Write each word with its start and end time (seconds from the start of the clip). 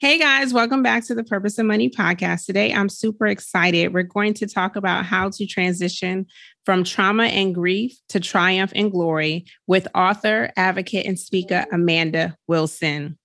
Hey 0.00 0.16
guys, 0.16 0.54
welcome 0.54 0.84
back 0.84 1.04
to 1.06 1.14
the 1.16 1.24
Purpose 1.24 1.58
of 1.58 1.66
Money 1.66 1.90
podcast. 1.90 2.46
Today, 2.46 2.72
I'm 2.72 2.88
super 2.88 3.26
excited. 3.26 3.92
We're 3.92 4.04
going 4.04 4.32
to 4.34 4.46
talk 4.46 4.76
about 4.76 5.04
how 5.04 5.30
to 5.30 5.44
transition 5.44 6.26
from 6.64 6.84
trauma 6.84 7.24
and 7.24 7.52
grief 7.52 7.98
to 8.10 8.20
triumph 8.20 8.70
and 8.76 8.92
glory 8.92 9.46
with 9.66 9.88
author, 9.96 10.52
advocate, 10.56 11.04
and 11.04 11.18
speaker 11.18 11.66
Amanda 11.72 12.36
Wilson. 12.46 13.18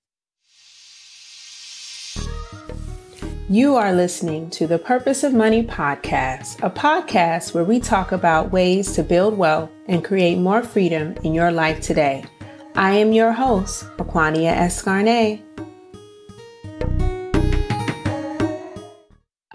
You 3.48 3.76
are 3.76 3.94
listening 3.94 4.50
to 4.50 4.66
the 4.66 4.80
Purpose 4.80 5.24
of 5.24 5.32
Money 5.32 5.62
podcast, 5.62 6.58
a 6.64 6.72
podcast 6.72 7.54
where 7.54 7.64
we 7.64 7.80
talk 7.80 8.12
about 8.12 8.52
ways 8.52 8.94
to 8.94 9.04
build 9.04 9.38
wealth 9.38 9.70
and 9.88 10.04
create 10.04 10.40
more 10.40 10.64
freedom 10.64 11.14
in 11.24 11.36
your 11.36 11.52
life 11.52 11.82
today. 11.82 12.26
I 12.74 12.94
am 12.94 13.14
your 13.14 13.32
host, 13.32 13.84
Aquania 13.98 14.58
Escarnet. 14.58 15.53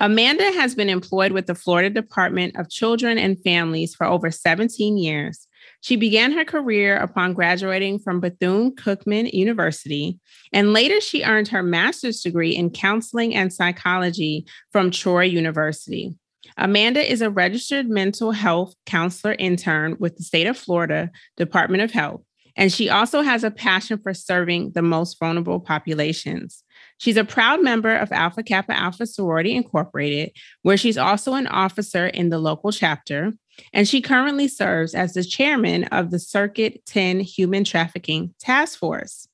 Amanda 0.00 0.44
has 0.52 0.76
been 0.76 0.88
employed 0.88 1.32
with 1.32 1.46
the 1.46 1.56
Florida 1.56 1.90
Department 1.90 2.56
of 2.56 2.70
Children 2.70 3.18
and 3.18 3.42
Families 3.42 3.96
for 3.96 4.06
over 4.06 4.30
17 4.30 4.96
years. 4.96 5.48
She 5.80 5.96
began 5.96 6.30
her 6.32 6.44
career 6.44 6.96
upon 6.96 7.34
graduating 7.34 7.98
from 7.98 8.20
Bethune 8.20 8.76
Cookman 8.76 9.32
University, 9.32 10.18
and 10.52 10.72
later 10.72 11.00
she 11.00 11.24
earned 11.24 11.48
her 11.48 11.64
master's 11.64 12.20
degree 12.20 12.54
in 12.54 12.70
counseling 12.70 13.34
and 13.34 13.52
psychology 13.52 14.46
from 14.70 14.92
Troy 14.92 15.24
University. 15.24 16.14
Amanda 16.56 17.00
is 17.00 17.20
a 17.20 17.30
registered 17.30 17.88
mental 17.88 18.30
health 18.30 18.74
counselor 18.86 19.34
intern 19.38 19.96
with 19.98 20.16
the 20.16 20.22
state 20.22 20.46
of 20.46 20.56
Florida 20.56 21.10
Department 21.36 21.82
of 21.82 21.90
Health, 21.90 22.22
and 22.56 22.72
she 22.72 22.88
also 22.88 23.22
has 23.22 23.42
a 23.42 23.50
passion 23.50 23.98
for 23.98 24.14
serving 24.14 24.72
the 24.72 24.82
most 24.82 25.18
vulnerable 25.18 25.58
populations. 25.58 26.62
She's 26.98 27.16
a 27.16 27.24
proud 27.24 27.62
member 27.62 27.94
of 27.94 28.12
Alpha 28.12 28.42
Kappa 28.42 28.76
Alpha 28.76 29.06
Sorority 29.06 29.54
Incorporated, 29.54 30.32
where 30.62 30.76
she's 30.76 30.98
also 30.98 31.34
an 31.34 31.46
officer 31.46 32.08
in 32.08 32.28
the 32.28 32.38
local 32.38 32.72
chapter. 32.72 33.32
And 33.72 33.88
she 33.88 34.00
currently 34.00 34.48
serves 34.48 34.94
as 34.94 35.14
the 35.14 35.24
chairman 35.24 35.84
of 35.84 36.10
the 36.10 36.18
Circuit 36.18 36.84
10 36.86 37.20
Human 37.20 37.64
Trafficking 37.64 38.34
Task 38.38 38.78
Force. 38.78 39.28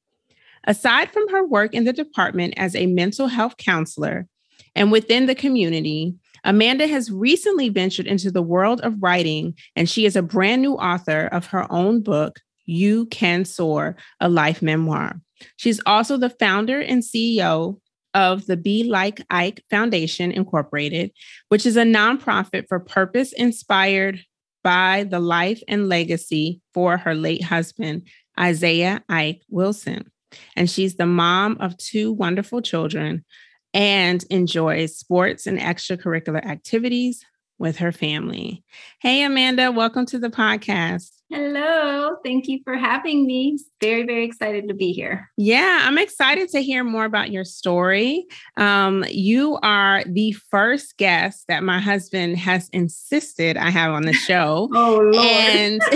Aside 0.66 1.12
from 1.12 1.28
her 1.28 1.44
work 1.44 1.74
in 1.74 1.84
the 1.84 1.92
department 1.92 2.54
as 2.56 2.74
a 2.74 2.86
mental 2.86 3.28
health 3.28 3.56
counselor 3.58 4.26
and 4.74 4.90
within 4.90 5.26
the 5.26 5.34
community, 5.34 6.14
Amanda 6.42 6.86
has 6.86 7.10
recently 7.10 7.68
ventured 7.68 8.06
into 8.06 8.30
the 8.30 8.42
world 8.42 8.80
of 8.82 9.02
writing, 9.02 9.54
and 9.76 9.88
she 9.88 10.04
is 10.04 10.16
a 10.16 10.22
brand 10.22 10.62
new 10.62 10.74
author 10.74 11.26
of 11.26 11.46
her 11.46 11.70
own 11.72 12.02
book, 12.02 12.40
You 12.66 13.06
Can 13.06 13.44
Soar, 13.44 13.96
a 14.20 14.28
life 14.28 14.60
memoir. 14.60 15.20
She's 15.56 15.80
also 15.86 16.16
the 16.16 16.30
founder 16.30 16.80
and 16.80 17.02
CEO 17.02 17.78
of 18.14 18.46
the 18.46 18.56
Be 18.56 18.84
Like 18.84 19.20
Ike 19.30 19.64
Foundation 19.70 20.30
Incorporated, 20.30 21.10
which 21.48 21.66
is 21.66 21.76
a 21.76 21.82
nonprofit 21.82 22.68
for 22.68 22.78
purpose 22.78 23.32
inspired 23.32 24.20
by 24.62 25.04
the 25.04 25.20
life 25.20 25.62
and 25.68 25.88
legacy 25.88 26.60
for 26.72 26.96
her 26.96 27.14
late 27.14 27.42
husband, 27.42 28.08
Isaiah 28.38 29.02
Ike 29.08 29.42
Wilson. 29.50 30.10
And 30.56 30.70
she's 30.70 30.96
the 30.96 31.06
mom 31.06 31.58
of 31.60 31.76
two 31.76 32.12
wonderful 32.12 32.62
children 32.62 33.24
and 33.72 34.24
enjoys 34.30 34.96
sports 34.96 35.46
and 35.46 35.58
extracurricular 35.58 36.44
activities 36.44 37.24
with 37.58 37.78
her 37.78 37.92
family. 37.92 38.62
Hey, 39.00 39.22
Amanda, 39.22 39.70
welcome 39.70 40.06
to 40.06 40.18
the 40.18 40.30
podcast. 40.30 41.10
Hello. 41.30 42.16
Thank 42.22 42.46
you 42.46 42.60
for 42.64 42.76
having 42.76 43.26
me. 43.26 43.58
Very, 43.80 44.04
very 44.04 44.24
excited 44.24 44.68
to 44.68 44.74
be 44.74 44.92
here. 44.92 45.30
Yeah, 45.36 45.80
I'm 45.82 45.98
excited 45.98 46.48
to 46.50 46.60
hear 46.60 46.84
more 46.84 47.04
about 47.04 47.30
your 47.30 47.44
story. 47.44 48.26
Um, 48.56 49.04
you 49.08 49.58
are 49.62 50.04
the 50.04 50.32
first 50.32 50.96
guest 50.96 51.46
that 51.48 51.64
my 51.64 51.80
husband 51.80 52.36
has 52.38 52.68
insisted 52.68 53.56
I 53.56 53.70
have 53.70 53.92
on 53.92 54.02
the 54.02 54.12
show. 54.12 54.68
oh, 54.74 54.98
Lord. 54.98 55.16
And 55.16 55.80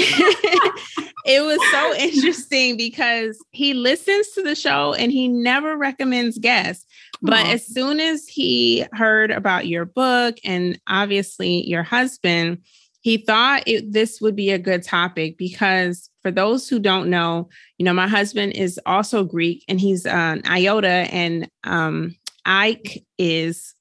it 1.24 1.44
was 1.44 1.60
so 1.70 1.94
interesting 1.94 2.76
because 2.76 3.38
he 3.50 3.74
listens 3.74 4.30
to 4.30 4.42
the 4.42 4.56
show 4.56 4.94
and 4.94 5.12
he 5.12 5.28
never 5.28 5.76
recommends 5.76 6.38
guests. 6.38 6.84
But 7.22 7.46
Aww. 7.46 7.54
as 7.54 7.66
soon 7.66 8.00
as 8.00 8.26
he 8.26 8.84
heard 8.92 9.30
about 9.30 9.66
your 9.66 9.84
book 9.84 10.36
and 10.44 10.80
obviously 10.86 11.66
your 11.68 11.82
husband, 11.82 12.58
he 13.00 13.16
thought 13.16 13.62
it, 13.66 13.92
this 13.92 14.20
would 14.20 14.36
be 14.36 14.50
a 14.50 14.58
good 14.58 14.82
topic 14.82 15.38
because 15.38 16.10
for 16.22 16.30
those 16.30 16.68
who 16.68 16.78
don't 16.78 17.10
know, 17.10 17.48
you 17.78 17.84
know, 17.84 17.92
my 17.92 18.08
husband 18.08 18.52
is 18.52 18.78
also 18.86 19.24
Greek 19.24 19.64
and 19.68 19.80
he's 19.80 20.04
an 20.04 20.42
iota, 20.46 20.88
and 20.88 21.48
um, 21.64 22.14
Ike 22.44 23.04
is 23.18 23.74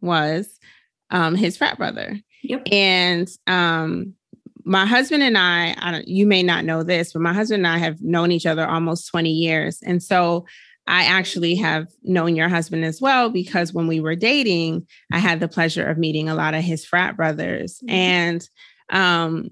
was 0.00 0.58
um, 1.10 1.34
his 1.34 1.56
frat 1.56 1.78
brother. 1.78 2.20
Yep. 2.42 2.68
And 2.70 3.28
um, 3.46 4.14
my 4.64 4.86
husband 4.86 5.22
and 5.22 5.36
I, 5.36 5.74
I 5.78 5.90
don't, 5.90 6.06
you 6.06 6.26
may 6.26 6.42
not 6.42 6.64
know 6.64 6.82
this, 6.82 7.12
but 7.12 7.22
my 7.22 7.32
husband 7.32 7.64
and 7.64 7.74
I 7.74 7.78
have 7.78 8.02
known 8.02 8.30
each 8.30 8.46
other 8.46 8.66
almost 8.66 9.08
20 9.10 9.30
years. 9.30 9.80
And 9.82 10.02
so 10.02 10.46
I 10.88 11.04
actually 11.04 11.54
have 11.56 11.88
known 12.02 12.34
your 12.34 12.48
husband 12.48 12.84
as 12.84 12.98
well 13.00 13.28
because 13.28 13.74
when 13.74 13.86
we 13.86 14.00
were 14.00 14.16
dating, 14.16 14.86
I 15.12 15.18
had 15.18 15.38
the 15.38 15.46
pleasure 15.46 15.86
of 15.86 15.98
meeting 15.98 16.30
a 16.30 16.34
lot 16.34 16.54
of 16.54 16.64
his 16.64 16.84
frat 16.84 17.14
brothers. 17.14 17.78
Mm-hmm. 17.80 17.90
And 17.90 18.48
um, 18.90 19.50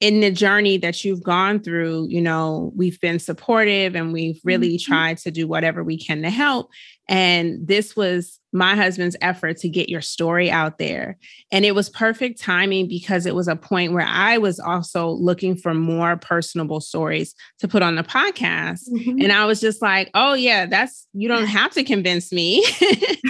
in 0.00 0.20
the 0.20 0.30
journey 0.30 0.76
that 0.76 1.02
you've 1.02 1.22
gone 1.22 1.60
through, 1.60 2.08
you 2.10 2.20
know, 2.20 2.70
we've 2.76 3.00
been 3.00 3.18
supportive 3.18 3.96
and 3.96 4.12
we've 4.12 4.38
really 4.44 4.76
mm-hmm. 4.76 4.92
tried 4.92 5.18
to 5.18 5.30
do 5.30 5.48
whatever 5.48 5.82
we 5.82 5.96
can 5.96 6.20
to 6.20 6.30
help. 6.30 6.68
And 7.08 7.66
this 7.66 7.96
was 7.96 8.38
my 8.54 8.76
husband's 8.76 9.16
effort 9.20 9.56
to 9.58 9.68
get 9.68 9.88
your 9.88 10.00
story 10.00 10.48
out 10.48 10.78
there. 10.78 11.18
And 11.50 11.64
it 11.64 11.74
was 11.74 11.90
perfect 11.90 12.40
timing 12.40 12.86
because 12.86 13.26
it 13.26 13.34
was 13.34 13.48
a 13.48 13.56
point 13.56 13.92
where 13.92 14.06
I 14.06 14.38
was 14.38 14.60
also 14.60 15.08
looking 15.08 15.56
for 15.56 15.74
more 15.74 16.16
personable 16.16 16.80
stories 16.80 17.34
to 17.58 17.66
put 17.66 17.82
on 17.82 17.96
the 17.96 18.04
podcast. 18.04 18.88
Mm-hmm. 18.88 19.22
And 19.22 19.32
I 19.32 19.44
was 19.44 19.60
just 19.60 19.82
like, 19.82 20.08
oh, 20.14 20.34
yeah, 20.34 20.66
that's, 20.66 21.08
you 21.12 21.26
don't 21.26 21.46
have 21.46 21.72
to 21.72 21.82
convince 21.82 22.30
me. 22.30 22.64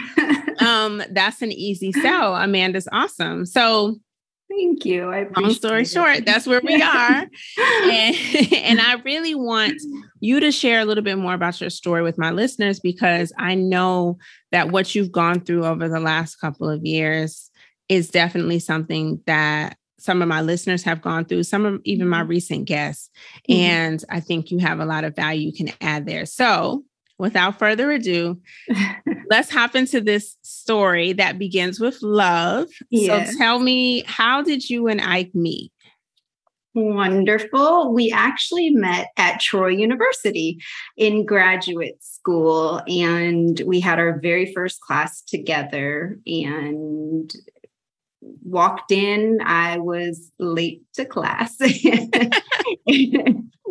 um, 0.61 1.03
that's 1.11 1.41
an 1.41 1.53
easy 1.53 1.91
sell. 1.93 2.37
Amanda's 2.37 2.87
awesome. 2.93 3.47
So, 3.47 3.97
Thank 4.51 4.85
you. 4.85 5.11
I 5.11 5.27
Long 5.37 5.55
story 5.55 5.83
it. 5.83 5.89
short, 5.89 6.27
that's 6.27 6.47
where 6.47 6.61
we 6.63 6.81
are. 6.81 7.27
and, 7.59 8.17
and 8.53 8.81
I 8.81 9.01
really 9.05 9.35
want 9.35 9.81
you 10.25 10.41
to 10.41 10.51
share 10.51 10.81
a 10.81 10.87
little 10.87 11.05
bit 11.05 11.19
more 11.19 11.35
about 11.35 11.61
your 11.61 11.69
story 11.69 12.03
with 12.03 12.17
my 12.17 12.31
listeners 12.31 12.81
because 12.81 13.31
I 13.39 13.55
know 13.55 14.17
that 14.53 14.71
what 14.71 14.95
you've 14.95 15.13
gone 15.13 15.41
through 15.41 15.67
over 15.67 15.87
the 15.87 16.01
last 16.01 16.37
couple 16.37 16.69
of 16.69 16.83
years 16.83 17.51
is 17.91 18.09
definitely 18.09 18.59
something 18.59 19.21
that 19.27 19.77
some 19.99 20.23
of 20.23 20.29
my 20.29 20.41
listeners 20.41 20.83
have 20.83 21.03
gone 21.03 21.27
through, 21.27 21.43
some 21.43 21.67
of 21.67 21.79
even 21.85 22.09
my 22.09 22.21
mm-hmm. 22.21 22.31
recent 22.31 22.65
guests. 22.65 23.11
Mm-hmm. 23.51 23.61
And 23.61 24.05
I 24.09 24.21
think 24.21 24.51
you 24.51 24.59
have 24.61 24.81
a 24.81 24.87
lot 24.87 25.05
of 25.05 25.15
value 25.15 25.51
you 25.51 25.53
can 25.53 25.75
add 25.83 26.07
there. 26.07 26.25
So, 26.25 26.85
without 27.19 27.59
further 27.59 27.91
ado, 27.91 28.41
let's 29.31 29.51
hop 29.51 29.77
into 29.77 30.01
this 30.01 30.39
story 30.43 31.13
that 31.13 31.39
begins 31.39 31.79
with 31.79 32.03
love. 32.03 32.69
Yes. 32.91 33.33
So 33.33 33.39
tell 33.39 33.59
me, 33.59 34.03
how 34.07 34.41
did 34.41 34.69
you 34.71 34.89
and 34.89 35.03
Ike 35.03 35.35
meet? 35.35 35.71
Wonderful. 36.75 37.95
We 37.95 38.11
actually 38.13 38.71
met 38.71 39.09
at 39.17 39.41
Troy 39.41 39.69
University 39.69 40.59
in 40.97 41.25
graduate 41.25 42.03
school, 42.03 42.83
and 42.89 43.61
we 43.65 43.79
had 43.79 44.01
our 44.01 44.19
very 44.19 44.53
first 44.53 44.81
class 44.81 45.23
together 45.23 46.19
and 46.27 47.33
walked 48.43 48.91
in. 48.91 49.39
I 49.45 49.79
was 49.79 50.33
late 50.39 50.83
to 50.95 51.05
class. 51.05 51.57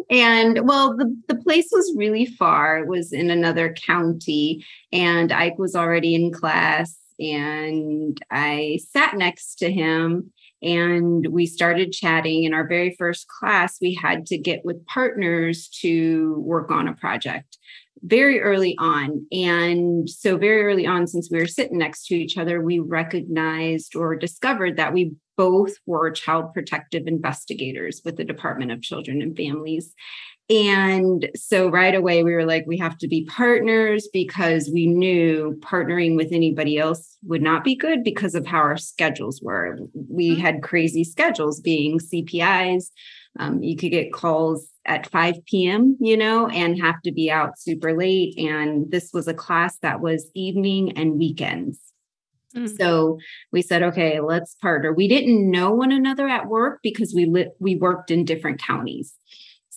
And 0.09 0.67
well, 0.67 0.95
the, 0.95 1.15
the 1.27 1.35
place 1.35 1.69
was 1.71 1.91
really 1.97 2.27
far. 2.27 2.77
It 2.77 2.87
was 2.87 3.11
in 3.11 3.31
another 3.31 3.73
county, 3.73 4.63
and 4.91 5.31
Ike 5.31 5.57
was 5.57 5.75
already 5.75 6.13
in 6.13 6.31
class. 6.31 6.95
And 7.19 8.17
I 8.31 8.79
sat 8.91 9.15
next 9.15 9.55
to 9.55 9.71
him 9.71 10.31
and 10.61 11.27
we 11.27 11.45
started 11.45 11.91
chatting. 11.91 12.43
In 12.43 12.53
our 12.53 12.67
very 12.67 12.95
first 12.97 13.27
class, 13.27 13.77
we 13.81 13.93
had 13.93 14.25
to 14.27 14.37
get 14.37 14.63
with 14.63 14.85
partners 14.85 15.67
to 15.81 16.35
work 16.39 16.71
on 16.71 16.87
a 16.87 16.93
project 16.93 17.57
very 18.03 18.41
early 18.41 18.75
on. 18.79 19.25
And 19.31 20.09
so, 20.09 20.37
very 20.37 20.63
early 20.63 20.85
on, 20.85 21.07
since 21.07 21.29
we 21.31 21.39
were 21.39 21.47
sitting 21.47 21.77
next 21.77 22.05
to 22.07 22.15
each 22.15 22.37
other, 22.37 22.61
we 22.61 22.79
recognized 22.79 23.95
or 23.95 24.15
discovered 24.15 24.77
that 24.77 24.93
we 24.93 25.13
both 25.37 25.73
were 25.85 26.11
child 26.11 26.53
protective 26.53 27.07
investigators 27.07 28.01
with 28.05 28.17
the 28.17 28.25
Department 28.25 28.71
of 28.71 28.81
Children 28.81 29.21
and 29.21 29.35
Families. 29.35 29.93
And 30.53 31.29
so 31.35 31.67
right 31.67 31.95
away, 31.95 32.23
we 32.23 32.31
were 32.31 32.45
like, 32.45 32.65
we 32.67 32.77
have 32.77 32.95
to 32.99 33.07
be 33.07 33.25
partners 33.25 34.07
because 34.13 34.69
we 34.71 34.85
knew 34.85 35.59
partnering 35.61 36.15
with 36.15 36.31
anybody 36.31 36.77
else 36.77 37.17
would 37.23 37.41
not 37.41 37.63
be 37.63 37.75
good 37.75 38.03
because 38.03 38.35
of 38.35 38.45
how 38.45 38.59
our 38.59 38.77
schedules 38.77 39.41
were. 39.41 39.79
We 39.93 40.31
mm-hmm. 40.31 40.41
had 40.41 40.61
crazy 40.61 41.03
schedules 41.05 41.59
being 41.59 41.97
CPIs. 41.97 42.91
Um, 43.39 43.63
you 43.63 43.75
could 43.75 43.89
get 43.89 44.13
calls 44.13 44.67
at 44.85 45.09
5 45.09 45.43
p.m., 45.45 45.97
you 45.99 46.15
know, 46.15 46.47
and 46.47 46.79
have 46.79 47.01
to 47.01 47.11
be 47.11 47.31
out 47.31 47.57
super 47.57 47.97
late. 47.97 48.37
And 48.37 48.91
this 48.91 49.09
was 49.11 49.27
a 49.27 49.33
class 49.33 49.79
that 49.79 50.01
was 50.01 50.29
evening 50.35 50.95
and 50.95 51.17
weekends. 51.17 51.79
Mm. 52.55 52.77
So 52.77 53.17
we 53.51 53.63
said, 53.63 53.81
okay, 53.81 54.19
let's 54.19 54.53
partner. 54.55 54.93
We 54.93 55.07
didn't 55.07 55.49
know 55.49 55.71
one 55.71 55.91
another 55.91 56.27
at 56.27 56.47
work 56.47 56.81
because 56.83 57.11
we 57.15 57.25
lit, 57.25 57.55
we 57.57 57.75
worked 57.75 58.11
in 58.11 58.23
different 58.23 58.61
counties. 58.61 59.15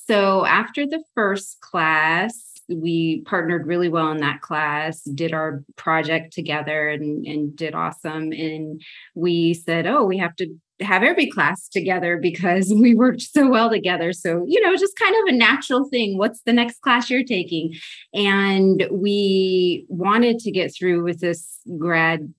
So 0.06 0.44
after 0.44 0.86
the 0.86 1.02
first 1.14 1.60
class, 1.60 2.46
we 2.68 3.22
partnered 3.22 3.66
really 3.66 3.88
well 3.88 4.10
in 4.10 4.18
that 4.18 4.40
class, 4.40 5.02
did 5.02 5.32
our 5.32 5.64
project 5.76 6.32
together 6.32 6.88
and, 6.88 7.24
and 7.26 7.54
did 7.54 7.74
awesome. 7.74 8.32
And 8.32 8.82
we 9.14 9.54
said, 9.54 9.86
oh, 9.86 10.04
we 10.04 10.18
have 10.18 10.34
to 10.36 10.48
have 10.80 11.02
every 11.02 11.30
class 11.30 11.68
together 11.68 12.18
because 12.20 12.72
we 12.80 12.94
worked 12.94 13.22
so 13.22 13.48
well 13.48 13.70
together. 13.70 14.12
So, 14.12 14.44
you 14.46 14.60
know, 14.60 14.76
just 14.76 14.98
kind 14.98 15.14
of 15.14 15.34
a 15.34 15.36
natural 15.36 15.88
thing. 15.88 16.18
What's 16.18 16.42
the 16.42 16.52
next 16.52 16.82
class 16.82 17.08
you're 17.08 17.24
taking? 17.24 17.74
And 18.12 18.86
we 18.90 19.86
wanted 19.88 20.38
to 20.40 20.50
get 20.50 20.74
through 20.76 21.04
with 21.04 21.20
this 21.20 21.58
grad 21.78 22.32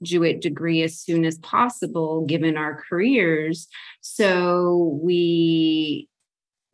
graduate 0.00 0.40
degree 0.40 0.82
as 0.84 0.96
soon 0.96 1.24
as 1.24 1.38
possible 1.38 2.24
given 2.24 2.56
our 2.56 2.80
careers 2.88 3.66
so 4.00 4.96
we 5.02 6.08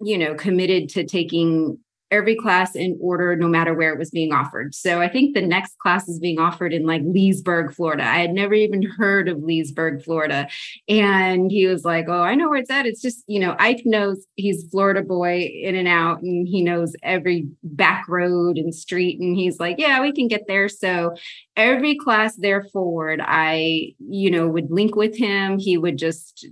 you 0.00 0.18
know 0.18 0.34
committed 0.34 0.88
to 0.90 1.04
taking 1.04 1.78
every 2.14 2.36
class 2.36 2.76
in 2.76 2.96
order, 3.00 3.34
no 3.34 3.48
matter 3.48 3.74
where 3.74 3.92
it 3.92 3.98
was 3.98 4.10
being 4.10 4.32
offered. 4.32 4.74
So 4.74 5.00
I 5.00 5.08
think 5.08 5.34
the 5.34 5.42
next 5.42 5.76
class 5.78 6.08
is 6.08 6.20
being 6.20 6.38
offered 6.38 6.72
in 6.72 6.86
like 6.86 7.02
Leesburg, 7.04 7.74
Florida. 7.74 8.04
I 8.04 8.20
had 8.20 8.32
never 8.32 8.54
even 8.54 8.82
heard 8.82 9.28
of 9.28 9.42
Leesburg, 9.42 10.02
Florida. 10.02 10.46
And 10.88 11.50
he 11.50 11.66
was 11.66 11.84
like, 11.84 12.06
Oh, 12.08 12.22
I 12.22 12.36
know 12.36 12.48
where 12.48 12.58
it's 12.58 12.70
at. 12.70 12.86
It's 12.86 13.02
just, 13.02 13.24
you 13.26 13.40
know, 13.40 13.56
Ike 13.58 13.82
knows 13.84 14.24
he's 14.36 14.68
Florida 14.70 15.02
boy 15.02 15.40
in 15.40 15.74
and 15.74 15.88
out, 15.88 16.22
and 16.22 16.46
he 16.46 16.62
knows 16.62 16.94
every 17.02 17.48
back 17.64 18.06
road 18.08 18.58
and 18.58 18.72
street. 18.74 19.18
And 19.20 19.36
he's 19.36 19.58
like, 19.58 19.76
Yeah, 19.78 20.00
we 20.00 20.12
can 20.12 20.28
get 20.28 20.46
there. 20.46 20.68
So 20.68 21.16
every 21.56 21.96
class 21.96 22.36
there 22.36 22.62
forward, 22.72 23.20
I, 23.22 23.94
you 23.98 24.30
know, 24.30 24.46
would 24.48 24.70
link 24.70 24.94
with 24.94 25.16
him. 25.16 25.58
He 25.58 25.76
would 25.76 25.98
just 25.98 26.46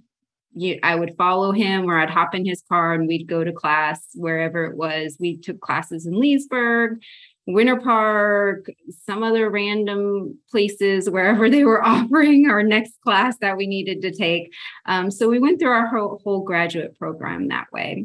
you, 0.55 0.79
I 0.83 0.95
would 0.95 1.17
follow 1.17 1.53
him 1.53 1.89
or 1.89 1.99
I'd 1.99 2.11
hop 2.11 2.35
in 2.35 2.45
his 2.45 2.63
car 2.69 2.95
and 2.95 3.09
we'd 3.09 3.27
go 3.27 3.45
to 3.45 3.53
class 3.53 4.09
wherever 4.15 4.65
it 4.65 4.77
was. 4.77 5.17
We 5.19 5.39
took 5.39 5.61
classes 5.61 6.07
in 6.07 6.19
Leesburg, 6.19 7.01
Winter 7.47 7.81
Park, 7.81 8.67
some 9.05 9.23
other 9.23 9.51
random 9.51 10.39
places, 10.51 11.09
wherever 11.11 11.49
they 11.49 11.65
were 11.65 11.85
offering 11.87 12.49
our 12.49 12.63
next 12.63 13.01
class 13.03 13.37
that 13.41 13.57
we 13.57 13.67
needed 13.67 14.03
to 14.03 14.13
take. 14.13 14.53
Um, 14.87 15.11
so 15.11 15.29
we 15.29 15.39
went 15.39 15.59
through 15.59 15.73
our 15.73 15.87
whole, 15.87 16.21
whole 16.25 16.43
graduate 16.43 16.99
program 16.99 17.49
that 17.49 17.67
way. 17.73 18.05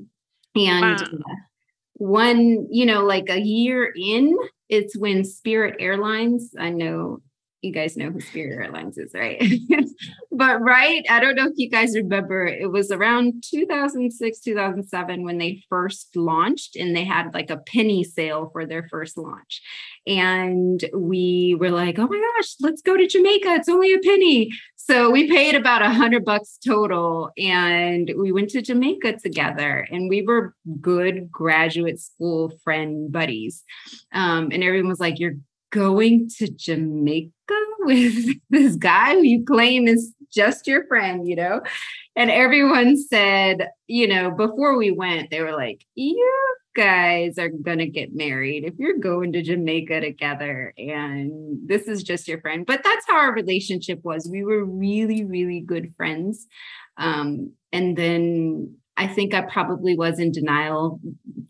And 0.55 1.01
wow. 1.01 1.35
one, 1.93 2.67
you 2.71 2.85
know, 2.85 3.03
like 3.03 3.29
a 3.29 3.39
year 3.39 3.91
in, 3.95 4.35
it's 4.69 4.97
when 4.97 5.23
Spirit 5.23 5.75
Airlines, 5.79 6.53
I 6.57 6.69
know 6.69 7.21
you 7.62 7.71
guys 7.71 7.98
know 7.98 8.12
who 8.12 8.21
Spirit 8.21 8.56
Airlines 8.56 8.98
is, 8.98 9.12
right? 9.13 9.42
but 10.31 10.62
right, 10.62 11.06
I 11.09 11.19
don't 11.19 11.36
know 11.36 11.48
if 11.48 11.54
you 11.56 11.69
guys 11.69 11.95
remember, 11.95 12.45
it 12.45 12.71
was 12.71 12.92
around 12.92 13.44
2006, 13.50 14.39
2007 14.39 15.24
when 15.24 15.38
they 15.38 15.63
first 15.69 16.15
launched 16.15 16.75
and 16.75 16.95
they 16.95 17.04
had 17.04 17.33
like 17.33 17.50
a 17.50 17.57
penny 17.57 18.04
sale 18.04 18.50
for 18.51 18.65
their 18.65 18.88
first 18.89 19.18
launch. 19.18 19.62
And 20.06 20.83
we 20.94 21.56
were 21.59 21.71
like, 21.71 21.98
oh 21.98 22.07
my 22.07 22.21
gosh, 22.38 22.56
let's 22.59 22.81
go 22.81 22.95
to 22.95 23.07
Jamaica. 23.07 23.56
It's 23.56 23.69
only 23.69 23.94
a 23.94 24.00
penny. 24.00 24.51
So 24.75 25.10
we 25.10 25.27
paid 25.27 25.56
about 25.56 25.81
a 25.81 25.89
hundred 25.89 26.24
bucks 26.24 26.57
total 26.65 27.31
and 27.38 28.10
we 28.18 28.31
went 28.31 28.51
to 28.51 28.62
Jamaica 28.62 29.18
together 29.18 29.86
and 29.92 30.07
we 30.07 30.21
were 30.21 30.56
good 30.80 31.30
graduate 31.30 32.00
school 32.00 32.53
friend 32.63 33.12
buddies. 33.12 33.63
Um, 34.13 34.50
and 34.53 34.63
everyone 34.63 34.88
was 34.88 35.01
like, 35.01 35.19
you're 35.19 35.36
going 35.71 36.29
to 36.37 36.49
Jamaica 36.49 37.31
with 37.79 38.35
this 38.49 38.75
guy 38.75 39.13
who 39.13 39.23
you 39.23 39.45
claim 39.45 39.87
is 39.87 40.13
just 40.31 40.67
your 40.67 40.85
friend, 40.87 41.27
you 41.27 41.35
know? 41.35 41.61
And 42.15 42.29
everyone 42.29 42.97
said, 42.97 43.69
you 43.87 44.07
know, 44.07 44.31
before 44.31 44.77
we 44.77 44.91
went, 44.91 45.29
they 45.29 45.41
were 45.41 45.55
like, 45.55 45.85
you 45.95 46.55
guys 46.75 47.37
are 47.39 47.49
going 47.49 47.79
to 47.79 47.87
get 47.87 48.15
married 48.15 48.63
if 48.63 48.73
you're 48.77 48.99
going 48.99 49.33
to 49.33 49.41
Jamaica 49.41 50.01
together 50.01 50.73
and 50.77 51.57
this 51.67 51.87
is 51.87 52.03
just 52.03 52.27
your 52.27 52.39
friend. 52.39 52.65
But 52.65 52.83
that's 52.83 53.05
how 53.07 53.15
our 53.15 53.33
relationship 53.33 54.03
was. 54.03 54.29
We 54.31 54.43
were 54.43 54.63
really, 54.63 55.23
really 55.23 55.59
good 55.59 55.93
friends. 55.97 56.45
Um, 56.97 57.53
and 57.71 57.97
then 57.97 58.75
I 58.97 59.07
think 59.07 59.33
I 59.33 59.41
probably 59.41 59.95
was 59.95 60.19
in 60.19 60.31
denial 60.31 60.99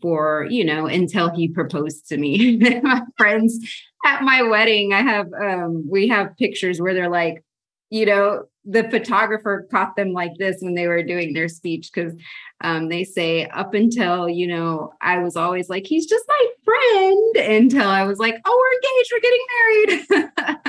for, 0.00 0.46
you 0.50 0.64
know, 0.64 0.86
until 0.86 1.30
he 1.34 1.48
proposed 1.48 2.06
to 2.08 2.16
me. 2.16 2.56
my 2.82 3.02
friends 3.16 3.58
at 4.04 4.22
my 4.22 4.42
wedding, 4.42 4.92
I 4.92 5.02
have 5.02 5.28
um 5.32 5.84
we 5.90 6.08
have 6.08 6.36
pictures 6.36 6.80
where 6.80 6.94
they're 6.94 7.10
like, 7.10 7.42
you 7.90 8.06
know, 8.06 8.44
the 8.68 8.84
photographer 8.90 9.66
caught 9.70 9.96
them 9.96 10.12
like 10.12 10.32
this 10.38 10.58
when 10.60 10.74
they 10.74 10.86
were 10.86 11.02
doing 11.02 11.32
their 11.32 11.48
speech 11.48 11.90
because 11.92 12.12
um, 12.60 12.90
they 12.90 13.02
say 13.02 13.46
up 13.46 13.72
until 13.72 14.28
you 14.28 14.46
know 14.46 14.92
I 15.00 15.18
was 15.20 15.36
always 15.36 15.70
like 15.70 15.86
he's 15.86 16.06
just 16.06 16.24
my 16.28 16.46
friend 16.64 17.36
until 17.36 17.88
I 17.88 18.04
was 18.04 18.18
like 18.18 18.36
oh 18.44 18.62
we're 18.62 18.74
engaged 18.78 19.12
we're 19.12 20.18
getting 20.18 20.20
married 20.20 20.64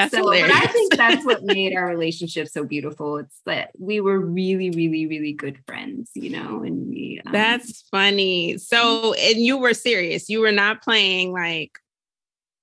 That's 0.00 0.14
so, 0.14 0.18
hilarious. 0.18 0.48
but 0.48 0.62
I 0.62 0.72
think 0.72 0.96
that's 0.96 1.26
what 1.26 1.42
made 1.42 1.76
our 1.76 1.86
relationship 1.88 2.48
so 2.48 2.64
beautiful. 2.64 3.18
It's 3.18 3.40
that 3.44 3.70
we 3.78 4.00
were 4.00 4.18
really, 4.18 4.70
really, 4.70 5.06
really 5.06 5.32
good 5.34 5.58
friends, 5.66 6.10
you 6.14 6.30
know, 6.30 6.62
and 6.62 6.88
we. 6.88 7.20
Um, 7.26 7.32
that's 7.32 7.82
funny. 7.90 8.56
So, 8.56 9.12
and 9.14 9.36
you 9.36 9.58
were 9.58 9.74
serious. 9.74 10.30
You 10.30 10.40
were 10.40 10.52
not 10.52 10.82
playing 10.82 11.32
like 11.32 11.78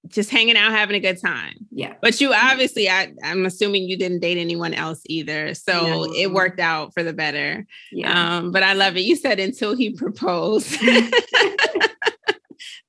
just 0.07 0.29
hanging 0.31 0.57
out, 0.57 0.71
having 0.71 0.95
a 0.95 0.99
good 0.99 1.21
time. 1.21 1.67
Yeah. 1.71 1.93
But 2.01 2.19
you 2.19 2.33
obviously, 2.33 2.89
I, 2.89 3.13
I'm 3.23 3.45
assuming 3.45 3.83
you 3.83 3.97
didn't 3.97 4.19
date 4.19 4.39
anyone 4.39 4.73
else 4.73 5.01
either. 5.05 5.53
So 5.53 5.73
no. 5.73 6.03
it 6.13 6.31
worked 6.31 6.59
out 6.59 6.93
for 6.93 7.03
the 7.03 7.13
better. 7.13 7.67
Yeah. 7.91 8.37
Um, 8.37 8.51
but 8.51 8.63
I 8.63 8.73
love 8.73 8.97
it. 8.97 9.01
You 9.01 9.15
said 9.15 9.39
until 9.39 9.75
he 9.75 9.91
proposed. 9.97 10.79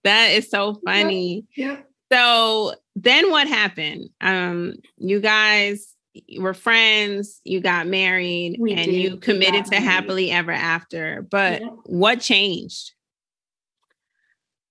that 0.05 0.29
is 0.31 0.49
so 0.49 0.81
funny. 0.87 1.45
Yeah. 1.55 1.67
Yep. 1.67 1.85
So 2.11 2.75
then 3.03 3.31
what 3.31 3.47
happened? 3.47 4.11
Um, 4.21 4.75
you 4.97 5.21
guys 5.21 5.95
were 6.39 6.55
friends, 6.55 7.41
you 7.45 7.61
got 7.61 7.87
married, 7.87 8.57
we 8.59 8.73
and 8.73 8.87
did. 8.87 8.95
you 8.95 9.17
committed 9.19 9.67
to 9.67 9.77
happily 9.77 10.31
ever 10.31 10.53
after. 10.53 11.23
But 11.31 11.61
yeah. 11.61 11.69
what 11.85 12.21
changed? 12.21 12.93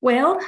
Well, 0.02 0.40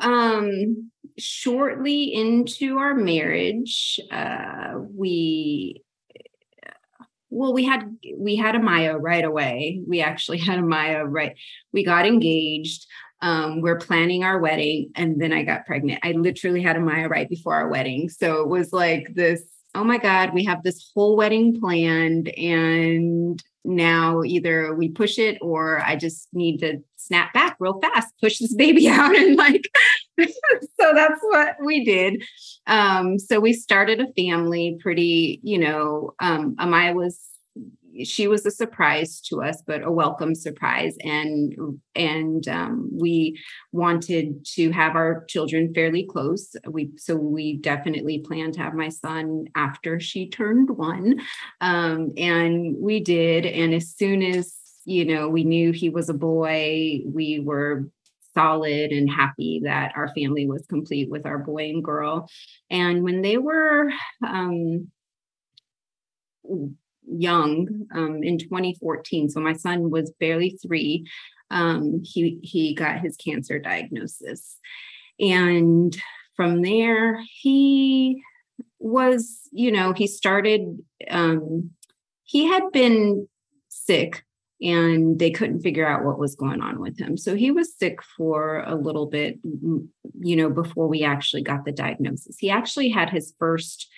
um, 0.00 0.90
shortly 1.18 2.12
into 2.12 2.78
our 2.78 2.94
marriage, 2.94 3.98
uh, 4.10 4.74
we 4.76 5.82
well 7.30 7.54
we 7.54 7.64
had 7.64 7.96
we 8.18 8.36
had 8.36 8.54
Amaya 8.54 8.94
right 9.00 9.24
away 9.24 9.80
we 9.86 10.02
actually 10.02 10.36
had 10.36 10.58
Amaya 10.58 11.02
right 11.06 11.34
we 11.72 11.82
got 11.82 12.06
engaged 12.06 12.86
um, 13.22 13.60
we're 13.60 13.78
planning 13.78 14.24
our 14.24 14.38
wedding 14.38 14.90
and 14.96 15.20
then 15.20 15.32
i 15.32 15.42
got 15.42 15.64
pregnant. 15.64 16.00
I 16.02 16.12
literally 16.12 16.62
had 16.62 16.76
Amaya 16.76 17.08
right 17.08 17.28
before 17.28 17.54
our 17.54 17.68
wedding. 17.68 18.08
So 18.08 18.42
it 18.42 18.48
was 18.48 18.72
like 18.72 19.14
this 19.14 19.42
oh 19.74 19.84
my 19.84 19.96
god 19.96 20.34
we 20.34 20.44
have 20.44 20.62
this 20.62 20.90
whole 20.94 21.16
wedding 21.16 21.58
planned 21.58 22.28
and 22.36 23.42
now 23.64 24.22
either 24.22 24.74
we 24.74 24.88
push 24.88 25.18
it 25.18 25.38
or 25.40 25.80
i 25.84 25.96
just 25.96 26.28
need 26.32 26.58
to 26.58 26.78
snap 26.96 27.32
back 27.32 27.56
real 27.58 27.80
fast 27.80 28.12
push 28.20 28.38
this 28.38 28.54
baby 28.54 28.88
out 28.90 29.16
and 29.16 29.36
like 29.36 29.62
so 30.18 30.92
that's 30.94 31.20
what 31.22 31.56
we 31.64 31.84
did. 31.84 32.22
Um 32.66 33.18
so 33.18 33.40
we 33.40 33.52
started 33.52 34.00
a 34.00 34.12
family 34.12 34.78
pretty 34.80 35.40
you 35.42 35.58
know 35.58 36.14
um 36.20 36.54
amaya 36.56 36.94
was 36.94 37.18
she 38.04 38.28
was 38.28 38.44
a 38.46 38.50
surprise 38.50 39.20
to 39.20 39.42
us, 39.42 39.62
but 39.66 39.82
a 39.82 39.90
welcome 39.90 40.34
surprise. 40.34 40.96
And 41.02 41.54
and 41.94 42.46
um, 42.48 42.88
we 42.92 43.38
wanted 43.72 44.44
to 44.54 44.70
have 44.70 44.96
our 44.96 45.24
children 45.28 45.72
fairly 45.74 46.06
close. 46.08 46.54
We 46.68 46.90
so 46.96 47.16
we 47.16 47.58
definitely 47.58 48.20
planned 48.20 48.54
to 48.54 48.60
have 48.60 48.74
my 48.74 48.88
son 48.88 49.46
after 49.56 50.00
she 50.00 50.28
turned 50.28 50.70
one, 50.70 51.20
um, 51.60 52.12
and 52.16 52.76
we 52.78 53.00
did. 53.00 53.46
And 53.46 53.74
as 53.74 53.94
soon 53.94 54.22
as 54.22 54.54
you 54.84 55.04
know 55.04 55.28
we 55.28 55.44
knew 55.44 55.72
he 55.72 55.90
was 55.90 56.08
a 56.08 56.14
boy, 56.14 57.00
we 57.06 57.40
were 57.40 57.88
solid 58.34 58.92
and 58.92 59.10
happy 59.10 59.60
that 59.64 59.92
our 59.94 60.08
family 60.14 60.46
was 60.46 60.64
complete 60.66 61.10
with 61.10 61.26
our 61.26 61.38
boy 61.38 61.68
and 61.68 61.84
girl. 61.84 62.28
And 62.70 63.02
when 63.02 63.20
they 63.20 63.36
were 63.36 63.90
um, 64.26 64.88
young 67.06 67.86
um, 67.94 68.22
in 68.22 68.38
2014. 68.38 69.30
So 69.30 69.40
my 69.40 69.52
son 69.52 69.90
was 69.90 70.12
barely 70.18 70.58
three. 70.64 71.06
Um, 71.50 72.00
he 72.02 72.38
he 72.42 72.74
got 72.74 73.00
his 73.00 73.16
cancer 73.16 73.58
diagnosis, 73.58 74.56
and 75.20 75.96
from 76.34 76.62
there 76.62 77.20
he 77.40 78.22
was, 78.78 79.40
you 79.52 79.70
know, 79.70 79.92
he 79.92 80.06
started. 80.06 80.78
Um, 81.10 81.70
he 82.24 82.46
had 82.46 82.72
been 82.72 83.28
sick 83.68 84.24
and 84.62 85.18
they 85.18 85.30
couldn't 85.30 85.60
figure 85.60 85.86
out 85.86 86.04
what 86.04 86.18
was 86.18 86.36
going 86.36 86.62
on 86.62 86.80
with 86.80 86.98
him. 86.98 87.16
So 87.16 87.34
he 87.34 87.50
was 87.50 87.76
sick 87.76 87.98
for 88.16 88.62
a 88.64 88.76
little 88.76 89.06
bit, 89.06 89.38
you 89.42 90.36
know, 90.36 90.48
before 90.48 90.86
we 90.86 91.02
actually 91.02 91.42
got 91.42 91.64
the 91.64 91.72
diagnosis. 91.72 92.38
He 92.38 92.48
actually 92.48 92.88
had 92.88 93.10
his 93.10 93.34
first 93.38 93.88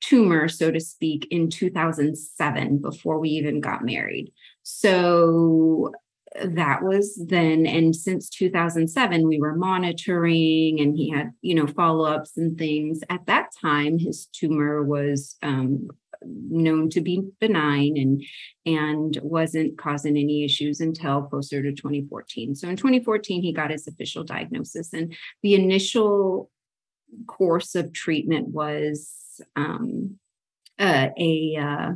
tumor, 0.00 0.48
so 0.48 0.70
to 0.70 0.80
speak, 0.80 1.26
in 1.30 1.50
2007 1.50 2.78
before 2.78 3.18
we 3.18 3.30
even 3.30 3.60
got 3.60 3.84
married. 3.84 4.32
So 4.62 5.92
that 6.44 6.82
was 6.82 7.20
then 7.26 7.66
and 7.66 7.94
since 7.96 8.28
2007 8.28 9.26
we 9.26 9.40
were 9.40 9.56
monitoring 9.56 10.80
and 10.80 10.96
he 10.96 11.10
had 11.10 11.32
you 11.40 11.54
know 11.54 11.66
follow-ups 11.66 12.36
and 12.36 12.58
things 12.58 13.00
at 13.08 13.24
that 13.26 13.48
time 13.60 13.98
his 13.98 14.26
tumor 14.26 14.82
was 14.82 15.36
um, 15.42 15.88
known 16.22 16.90
to 16.90 17.00
be 17.00 17.22
benign 17.40 17.96
and 17.96 18.22
and 18.66 19.18
wasn't 19.22 19.78
causing 19.78 20.16
any 20.16 20.44
issues 20.44 20.80
until 20.80 21.22
closer 21.22 21.62
to 21.62 21.72
2014 21.72 22.54
so 22.54 22.68
in 22.68 22.76
2014 22.76 23.42
he 23.42 23.52
got 23.52 23.70
his 23.70 23.86
official 23.86 24.24
diagnosis 24.24 24.92
and 24.92 25.14
the 25.42 25.54
initial 25.54 26.50
course 27.26 27.74
of 27.74 27.92
treatment 27.92 28.48
was 28.48 29.17
um, 29.56 30.18
uh, 30.78 31.08
a 31.18 31.56
uh, 31.56 31.92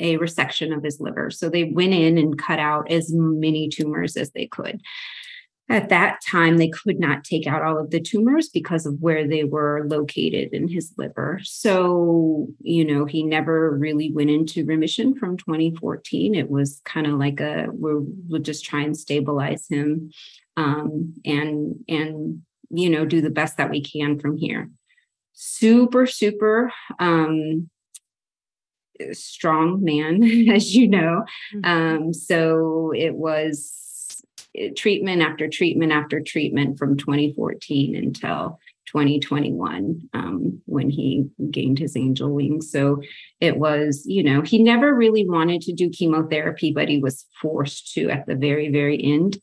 a 0.00 0.18
resection 0.18 0.76
of 0.76 0.82
his 0.82 1.00
liver. 1.00 1.30
So 1.30 1.48
they 1.48 1.64
went 1.64 1.94
in 1.94 2.18
and 2.18 2.38
cut 2.38 2.58
out 2.58 2.90
as 2.90 3.12
many 3.12 3.68
tumors 3.68 4.16
as 4.16 4.30
they 4.32 4.46
could. 4.46 4.80
At 5.70 5.88
that 5.88 6.18
time, 6.28 6.58
they 6.58 6.68
could 6.68 7.00
not 7.00 7.24
take 7.24 7.46
out 7.46 7.62
all 7.62 7.78
of 7.78 7.90
the 7.90 8.00
tumors 8.00 8.50
because 8.50 8.84
of 8.84 9.00
where 9.00 9.26
they 9.26 9.44
were 9.44 9.86
located 9.86 10.52
in 10.52 10.68
his 10.68 10.92
liver. 10.98 11.40
So, 11.42 12.48
you 12.60 12.84
know, 12.84 13.06
he 13.06 13.22
never 13.22 13.70
really 13.70 14.12
went 14.12 14.28
into 14.28 14.66
remission 14.66 15.14
from 15.14 15.38
2014. 15.38 16.34
It 16.34 16.50
was 16.50 16.82
kind 16.84 17.06
of 17.06 17.14
like 17.14 17.40
a 17.40 17.68
we're, 17.72 18.00
we'll 18.28 18.42
just 18.42 18.64
try 18.64 18.82
and 18.82 18.96
stabilize 18.96 19.66
him 19.66 20.10
um, 20.56 21.14
and 21.24 21.76
and 21.88 22.42
you 22.70 22.90
know 22.90 23.04
do 23.04 23.20
the 23.20 23.30
best 23.30 23.56
that 23.56 23.70
we 23.70 23.80
can 23.80 24.18
from 24.18 24.36
here. 24.36 24.70
Super, 25.34 26.06
super 26.06 26.72
um, 26.98 27.68
strong 29.12 29.82
man, 29.82 30.22
as 30.50 30.74
you 30.74 30.88
know. 30.88 31.24
Mm-hmm. 31.54 31.64
Um, 31.64 32.12
so 32.12 32.92
it 32.96 33.14
was 33.14 34.22
treatment 34.76 35.22
after 35.22 35.48
treatment 35.48 35.92
after 35.92 36.20
treatment 36.20 36.78
from 36.78 36.96
2014 36.96 37.96
until 37.96 38.58
2021 38.86 40.08
um, 40.12 40.60
when 40.66 40.88
he 40.88 41.24
gained 41.50 41.78
his 41.78 41.96
angel 41.96 42.30
wings. 42.30 42.70
So 42.70 43.02
it 43.40 43.56
was, 43.56 44.04
you 44.06 44.22
know, 44.22 44.42
he 44.42 44.62
never 44.62 44.94
really 44.94 45.28
wanted 45.28 45.62
to 45.62 45.72
do 45.72 45.90
chemotherapy, 45.90 46.72
but 46.72 46.88
he 46.88 46.98
was 46.98 47.26
forced 47.42 47.92
to 47.94 48.10
at 48.10 48.26
the 48.26 48.36
very, 48.36 48.70
very 48.70 49.02
end. 49.02 49.40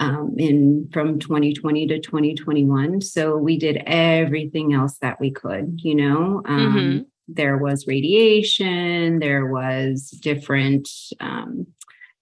Um, 0.00 0.34
in 0.36 0.88
from 0.92 1.20
2020 1.20 1.86
to 1.86 2.00
2021 2.00 3.02
so 3.02 3.36
we 3.36 3.56
did 3.56 3.82
everything 3.86 4.72
else 4.72 4.98
that 4.98 5.20
we 5.20 5.30
could 5.30 5.78
you 5.82 5.94
know 5.94 6.42
um, 6.44 6.74
mm-hmm 6.74 7.02
there 7.28 7.56
was 7.56 7.86
radiation, 7.86 9.18
there 9.18 9.46
was 9.46 10.10
different 10.10 10.88
um, 11.20 11.66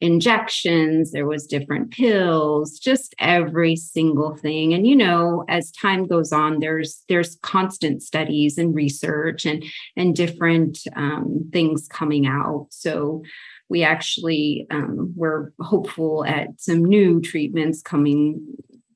injections, 0.01 1.13
there 1.13 1.27
was 1.27 1.47
different 1.47 1.91
pills, 1.91 2.79
just 2.79 3.15
every 3.19 3.77
single 3.77 4.35
thing. 4.37 4.73
And 4.73 4.87
you 4.87 4.97
know, 4.97 5.45
as 5.49 5.71
time 5.73 6.07
goes 6.07 6.33
on, 6.33 6.61
there's 6.61 7.05
there's 7.09 7.37
constant 7.43 8.03
studies 8.03 8.57
and 8.57 8.75
research 8.75 9.45
and 9.45 9.65
and 9.97 10.15
different 10.15 10.79
um, 10.97 11.49
things 11.53 11.87
coming 11.89 12.27
out. 12.27 12.69
So 12.71 13.23
we 13.71 13.83
actually 13.85 14.67
um, 14.71 15.15
we're 15.17 15.53
hopeful 15.61 16.25
at 16.27 16.49
some 16.59 16.85
new 16.85 17.21
treatments 17.23 17.81
coming 17.81 18.45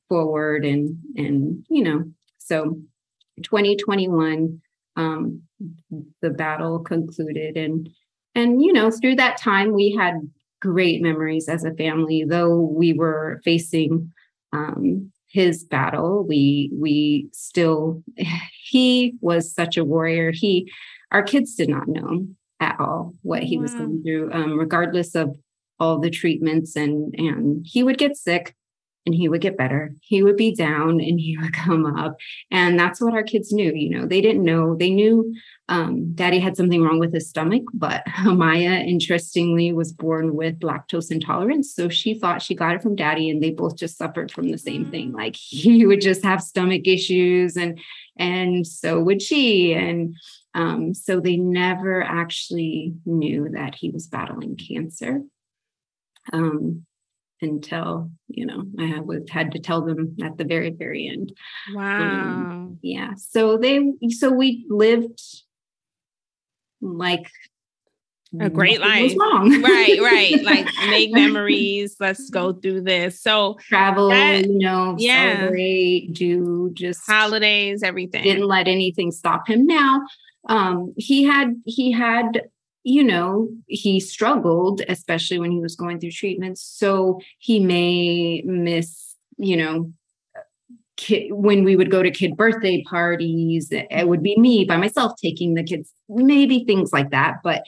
forward 0.07 0.63
and 0.63 0.95
and 1.15 1.65
you 1.69 1.83
know 1.83 2.03
so 2.37 2.77
2021 3.41 4.61
um, 4.97 5.41
the 6.21 6.29
battle 6.29 6.79
concluded 6.79 7.57
and 7.57 7.89
and 8.35 8.61
you 8.61 8.71
know 8.71 8.91
through 8.91 9.15
that 9.15 9.37
time 9.37 9.73
we 9.73 9.95
had 9.97 10.15
great 10.61 11.01
memories 11.01 11.49
as 11.49 11.63
a 11.63 11.73
family 11.73 12.23
though 12.27 12.59
we 12.59 12.93
were 12.93 13.41
facing 13.43 14.11
um, 14.53 15.11
his 15.27 15.63
battle 15.63 16.25
we 16.27 16.69
we 16.73 17.27
still 17.31 18.03
he 18.63 19.15
was 19.21 19.53
such 19.53 19.77
a 19.77 19.85
warrior 19.85 20.31
he 20.31 20.69
our 21.11 21.23
kids 21.23 21.55
did 21.55 21.69
not 21.69 21.87
know 21.87 22.27
at 22.59 22.79
all 22.79 23.13
what 23.21 23.43
he 23.43 23.57
wow. 23.57 23.61
was 23.61 23.73
going 23.73 24.01
through 24.03 24.31
um, 24.31 24.57
regardless 24.57 25.15
of 25.15 25.35
all 25.79 25.99
the 25.99 26.09
treatments 26.09 26.75
and 26.75 27.13
and 27.17 27.65
he 27.67 27.83
would 27.83 27.97
get 27.97 28.15
sick 28.15 28.55
and 29.05 29.13
he 29.13 29.29
would 29.29 29.41
get 29.41 29.57
better. 29.57 29.93
He 30.01 30.23
would 30.23 30.35
be 30.35 30.53
down 30.53 30.99
and 30.99 31.19
he 31.19 31.37
would 31.41 31.53
come 31.53 31.85
up. 31.85 32.17
And 32.51 32.79
that's 32.79 32.99
what 32.99 33.13
our 33.13 33.23
kids 33.23 33.51
knew. 33.51 33.71
You 33.73 33.99
know, 33.99 34.07
they 34.07 34.21
didn't 34.21 34.43
know, 34.43 34.75
they 34.75 34.89
knew 34.89 35.33
um, 35.67 36.13
daddy 36.13 36.39
had 36.39 36.55
something 36.55 36.81
wrong 36.81 36.99
with 36.99 37.13
his 37.13 37.29
stomach, 37.29 37.63
but 37.73 38.03
Maya, 38.23 38.83
interestingly, 38.85 39.71
was 39.73 39.91
born 39.91 40.35
with 40.35 40.59
lactose 40.59 41.11
intolerance. 41.11 41.73
So 41.73 41.89
she 41.89 42.13
thought 42.13 42.41
she 42.41 42.53
got 42.53 42.75
it 42.75 42.83
from 42.83 42.95
daddy, 42.95 43.29
and 43.29 43.41
they 43.41 43.49
both 43.49 43.75
just 43.75 43.97
suffered 43.97 44.31
from 44.31 44.49
the 44.49 44.59
same 44.59 44.85
thing. 44.85 45.11
Mm. 45.11 45.15
Like 45.15 45.35
he 45.39 45.85
would 45.87 46.01
just 46.01 46.23
have 46.23 46.43
stomach 46.43 46.87
issues, 46.87 47.57
and 47.57 47.79
and 48.17 48.65
so 48.67 48.99
would 49.01 49.23
she. 49.23 49.73
And 49.73 50.15
um, 50.55 50.93
so 50.93 51.19
they 51.19 51.35
never 51.35 52.01
actually 52.01 52.95
knew 53.05 53.49
that 53.53 53.75
he 53.75 53.91
was 53.91 54.07
battling 54.07 54.55
cancer. 54.55 55.21
Um, 56.33 56.85
until 57.41 58.09
you 58.29 58.45
know 58.45 58.63
I 58.79 58.85
had, 58.85 59.05
had 59.29 59.51
to 59.51 59.59
tell 59.59 59.81
them 59.81 60.15
at 60.23 60.37
the 60.37 60.45
very 60.45 60.71
very 60.71 61.07
end. 61.07 61.33
Wow. 61.73 62.01
Um, 62.01 62.79
yeah. 62.81 63.11
So 63.17 63.57
they 63.57 63.79
so 64.09 64.31
we 64.31 64.65
lived 64.69 65.21
like 66.81 67.29
a 68.39 68.49
great 68.49 68.79
life. 68.79 69.13
right, 69.17 69.99
right. 70.01 70.43
Like 70.43 70.67
make 70.89 71.11
memories. 71.13 71.95
Let's 71.99 72.29
go 72.29 72.53
through 72.53 72.81
this. 72.81 73.21
So 73.21 73.57
travel, 73.61 74.09
that, 74.09 74.45
you 74.45 74.57
know, 74.57 74.95
yeah. 74.97 75.37
celebrate, 75.37 76.13
do 76.13 76.71
just 76.73 77.05
holidays, 77.05 77.83
everything. 77.83 78.23
Didn't 78.23 78.47
let 78.47 78.67
anything 78.67 79.11
stop 79.11 79.47
him. 79.47 79.65
Now, 79.65 80.01
um, 80.47 80.93
he 80.97 81.23
had 81.23 81.55
he 81.65 81.91
had 81.91 82.41
you 82.85 83.03
know, 83.03 83.49
he 83.65 83.99
struggled, 83.99 84.83
especially 84.87 85.39
when 85.39 85.49
he 85.49 85.59
was 85.59 85.75
going 85.75 85.99
through 85.99 86.11
treatments. 86.11 86.61
So 86.61 87.19
he 87.39 87.59
may 87.59 88.43
miss, 88.45 89.15
you 89.37 89.57
know, 89.57 89.91
kid, 90.95 91.31
when 91.31 91.63
we 91.63 91.75
would 91.75 91.89
go 91.89 92.03
to 92.03 92.11
kid 92.11 92.37
birthday 92.37 92.83
parties, 92.83 93.69
it 93.71 94.07
would 94.07 94.21
be 94.21 94.37
me 94.37 94.65
by 94.65 94.77
myself 94.77 95.13
taking 95.19 95.55
the 95.55 95.63
kids, 95.63 95.91
maybe 96.09 96.63
things 96.63 96.93
like 96.93 97.09
that. 97.09 97.37
But 97.43 97.63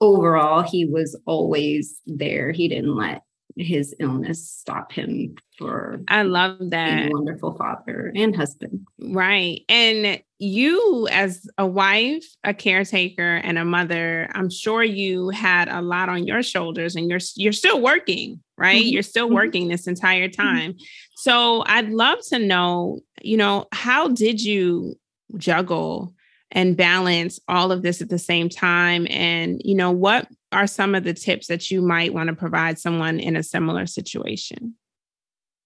overall, 0.00 0.62
he 0.62 0.86
was 0.86 1.20
always 1.26 2.00
there. 2.06 2.50
He 2.50 2.66
didn't 2.66 2.96
let 2.96 3.20
his 3.56 3.94
illness 3.98 4.48
stop 4.48 4.92
him 4.92 5.34
for 5.58 6.00
I 6.08 6.22
love 6.22 6.58
that 6.70 7.10
wonderful 7.12 7.54
father 7.56 8.12
and 8.14 8.34
husband. 8.34 8.86
Right. 9.00 9.62
And 9.68 10.22
you 10.38 11.08
as 11.10 11.48
a 11.58 11.66
wife, 11.66 12.24
a 12.42 12.54
caretaker 12.54 13.36
and 13.36 13.58
a 13.58 13.64
mother, 13.64 14.28
I'm 14.34 14.50
sure 14.50 14.82
you 14.82 15.28
had 15.30 15.68
a 15.68 15.82
lot 15.82 16.08
on 16.08 16.26
your 16.26 16.42
shoulders 16.42 16.96
and 16.96 17.08
you're 17.08 17.20
you're 17.36 17.52
still 17.52 17.80
working, 17.80 18.42
right? 18.56 18.82
Mm-hmm. 18.82 18.92
You're 18.92 19.02
still 19.02 19.26
mm-hmm. 19.26 19.34
working 19.34 19.68
this 19.68 19.86
entire 19.86 20.28
mm-hmm. 20.28 20.42
time. 20.42 20.72
Mm-hmm. 20.72 20.84
So 21.16 21.62
I'd 21.66 21.90
love 21.90 22.18
to 22.30 22.38
know, 22.38 23.00
you 23.22 23.36
know, 23.36 23.66
how 23.72 24.08
did 24.08 24.42
you 24.42 24.98
juggle 25.36 26.14
and 26.50 26.76
balance 26.76 27.40
all 27.48 27.72
of 27.72 27.82
this 27.82 28.02
at 28.02 28.08
the 28.08 28.18
same 28.18 28.48
time 28.48 29.06
and 29.08 29.60
you 29.64 29.74
know 29.74 29.90
what 29.90 30.28
are 30.52 30.66
some 30.66 30.94
of 30.94 31.04
the 31.04 31.14
tips 31.14 31.46
that 31.48 31.70
you 31.70 31.82
might 31.82 32.14
want 32.14 32.28
to 32.28 32.36
provide 32.36 32.78
someone 32.78 33.18
in 33.18 33.36
a 33.36 33.42
similar 33.42 33.86
situation? 33.86 34.74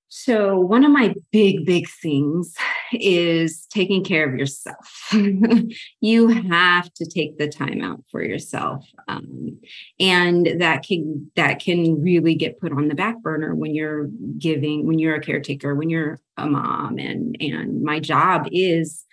So, 0.08 0.58
one 0.60 0.84
of 0.84 0.92
my 0.92 1.14
big, 1.32 1.66
big 1.66 1.88
things 1.88 2.54
is 2.92 3.66
taking 3.66 4.04
care 4.04 4.28
of 4.28 4.38
yourself. 4.38 5.12
you 6.00 6.28
have 6.28 6.92
to 6.94 7.04
take 7.04 7.38
the 7.38 7.48
time 7.48 7.82
out 7.82 8.04
for 8.10 8.22
yourself, 8.22 8.86
um, 9.08 9.58
and 9.98 10.60
that 10.60 10.84
can 10.84 11.30
that 11.34 11.58
can 11.58 12.00
really 12.02 12.36
get 12.36 12.60
put 12.60 12.70
on 12.70 12.86
the 12.86 12.94
back 12.94 13.20
burner 13.20 13.54
when 13.54 13.74
you're 13.74 14.08
giving, 14.38 14.86
when 14.86 15.00
you're 15.00 15.16
a 15.16 15.20
caretaker, 15.20 15.74
when 15.74 15.90
you're 15.90 16.20
a 16.36 16.46
mom, 16.46 16.98
and 16.98 17.36
and 17.40 17.82
my 17.82 17.98
job 17.98 18.46
is 18.52 19.04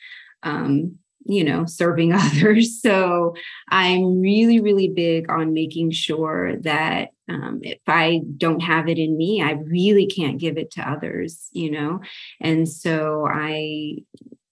um, 0.43 0.99
you 1.25 1.43
know 1.43 1.65
serving 1.65 2.13
others 2.13 2.81
so 2.81 3.33
i'm 3.69 4.19
really 4.19 4.59
really 4.59 4.89
big 4.89 5.29
on 5.29 5.53
making 5.53 5.91
sure 5.91 6.55
that 6.61 7.09
um, 7.29 7.59
if 7.63 7.79
i 7.87 8.21
don't 8.37 8.61
have 8.61 8.87
it 8.87 8.97
in 8.97 9.17
me 9.17 9.41
i 9.41 9.51
really 9.51 10.05
can't 10.05 10.39
give 10.39 10.57
it 10.57 10.71
to 10.71 10.81
others 10.81 11.47
you 11.51 11.71
know 11.71 11.99
and 12.41 12.67
so 12.67 13.25
i 13.29 13.95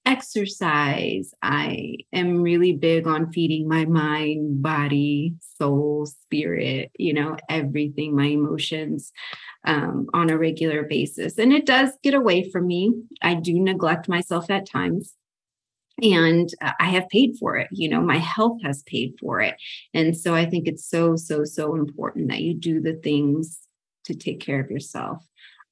exercise. 0.06 1.32
I 1.42 1.98
am 2.12 2.42
really 2.42 2.74
big 2.74 3.08
on 3.08 3.32
feeding 3.32 3.68
my 3.68 3.86
mind, 3.86 4.62
body, 4.62 5.36
soul, 5.58 6.06
spirit, 6.06 6.92
you 6.98 7.13
know, 7.13 7.38
everything, 7.50 8.16
my 8.16 8.25
emotions 8.25 9.12
um, 9.66 10.08
on 10.13 10.30
a 10.30 10.38
regular 10.38 10.84
basis. 10.84 11.38
And 11.38 11.54
it 11.54 11.66
does 11.66 11.92
get 12.04 12.13
away 12.13 12.50
from 12.50 12.68
me. 12.68 12.94
I 13.22 13.36
do 13.36 13.60
neglect 13.60 14.10
myself 14.10 14.50
at 14.50 14.70
times. 14.70 15.13
And 16.01 16.50
I 16.79 16.89
have 16.89 17.10
paid 17.10 17.36
for 17.39 17.57
it. 17.57 17.67
You 17.71 17.89
know, 17.89 18.01
my 18.01 18.17
health 18.17 18.60
has 18.63 18.83
paid 18.83 19.13
for 19.19 19.41
it. 19.41 19.55
And 19.93 20.17
so 20.17 20.33
I 20.33 20.45
think 20.45 20.67
it's 20.67 20.86
so, 20.86 21.15
so, 21.15 21.43
so 21.43 21.75
important 21.75 22.29
that 22.29 22.41
you 22.41 22.53
do 22.53 22.81
the 22.81 22.93
things 22.93 23.60
to 24.05 24.15
take 24.15 24.39
care 24.39 24.60
of 24.60 24.71
yourself. 24.71 25.24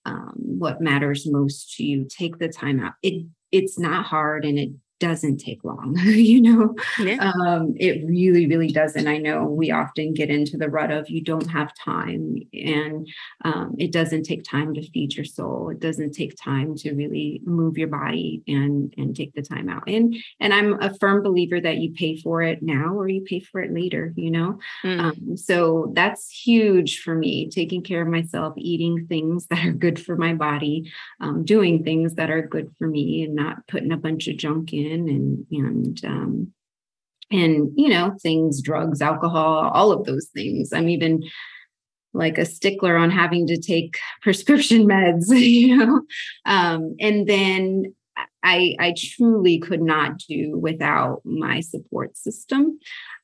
Um, 0.05 0.33
what 0.37 0.81
matters 0.81 1.27
most 1.29 1.75
to 1.75 1.83
you, 1.83 2.07
take 2.09 2.37
the 2.37 2.47
time 2.47 2.79
out. 2.79 2.93
It 3.03 3.25
it's 3.51 3.79
not 3.79 4.05
hard 4.05 4.45
and 4.45 4.59
it 4.59 4.69
doesn't 4.99 5.37
take 5.37 5.63
long 5.63 5.97
you 6.03 6.41
know 6.41 6.75
yeah. 6.99 7.31
um, 7.31 7.73
it 7.77 8.05
really 8.05 8.45
really 8.47 8.71
doesn't 8.71 9.07
i 9.07 9.17
know 9.17 9.45
we 9.45 9.71
often 9.71 10.13
get 10.13 10.29
into 10.29 10.57
the 10.57 10.69
rut 10.69 10.91
of 10.91 11.09
you 11.09 11.21
don't 11.21 11.47
have 11.47 11.73
time 11.75 12.35
and 12.53 13.07
um, 13.45 13.75
it 13.77 13.91
doesn't 13.91 14.23
take 14.23 14.43
time 14.43 14.73
to 14.73 14.87
feed 14.91 15.15
your 15.15 15.25
soul 15.25 15.69
it 15.69 15.79
doesn't 15.79 16.11
take 16.11 16.35
time 16.37 16.75
to 16.75 16.93
really 16.93 17.41
move 17.45 17.77
your 17.77 17.87
body 17.87 18.41
and 18.47 18.93
and 18.97 19.15
take 19.15 19.33
the 19.33 19.41
time 19.41 19.69
out 19.69 19.83
and 19.87 20.15
and 20.39 20.53
i'm 20.53 20.81
a 20.81 20.93
firm 20.95 21.23
believer 21.23 21.61
that 21.61 21.77
you 21.77 21.91
pay 21.93 22.17
for 22.17 22.41
it 22.41 22.61
now 22.61 22.93
or 22.93 23.07
you 23.07 23.21
pay 23.21 23.39
for 23.39 23.61
it 23.61 23.73
later 23.73 24.13
you 24.15 24.29
know 24.29 24.59
mm. 24.83 24.99
um, 24.99 25.37
so 25.37 25.91
that's 25.95 26.29
huge 26.29 27.01
for 27.01 27.15
me 27.15 27.49
taking 27.49 27.81
care 27.81 28.01
of 28.01 28.07
myself 28.07 28.53
eating 28.57 29.05
things 29.07 29.45
that 29.47 29.65
are 29.65 29.71
good 29.71 29.99
for 29.99 30.15
my 30.15 30.33
body 30.33 30.91
um, 31.21 31.45
doing 31.45 31.83
things 31.83 32.15
that 32.15 32.29
are 32.29 32.41
good 32.41 32.73
for 32.77 32.87
me 32.87 33.23
and 33.23 33.35
not 33.35 33.65
putting 33.67 33.91
a 33.91 33.97
bunch 33.97 34.27
of 34.27 34.37
junk 34.37 34.73
in 34.73 34.88
and 34.91 35.45
and 35.51 36.05
um, 36.05 36.53
and 37.31 37.71
you 37.75 37.89
know 37.89 38.15
things, 38.21 38.61
drugs, 38.61 39.01
alcohol, 39.01 39.69
all 39.73 39.91
of 39.91 40.05
those 40.05 40.27
things. 40.33 40.71
I'm 40.73 40.89
even 40.89 41.23
like 42.13 42.37
a 42.37 42.45
stickler 42.45 42.97
on 42.97 43.11
having 43.11 43.45
to 43.47 43.59
take 43.59 43.97
prescription 44.21 44.87
meds, 44.87 45.25
you 45.29 45.77
know. 45.77 46.01
Um, 46.45 46.95
and 46.99 47.27
then 47.27 47.93
I 48.43 48.75
I 48.79 48.95
truly 48.97 49.59
could 49.59 49.81
not 49.81 50.17
do 50.17 50.57
without 50.57 51.21
my 51.23 51.61
support 51.61 52.17
system. 52.17 52.79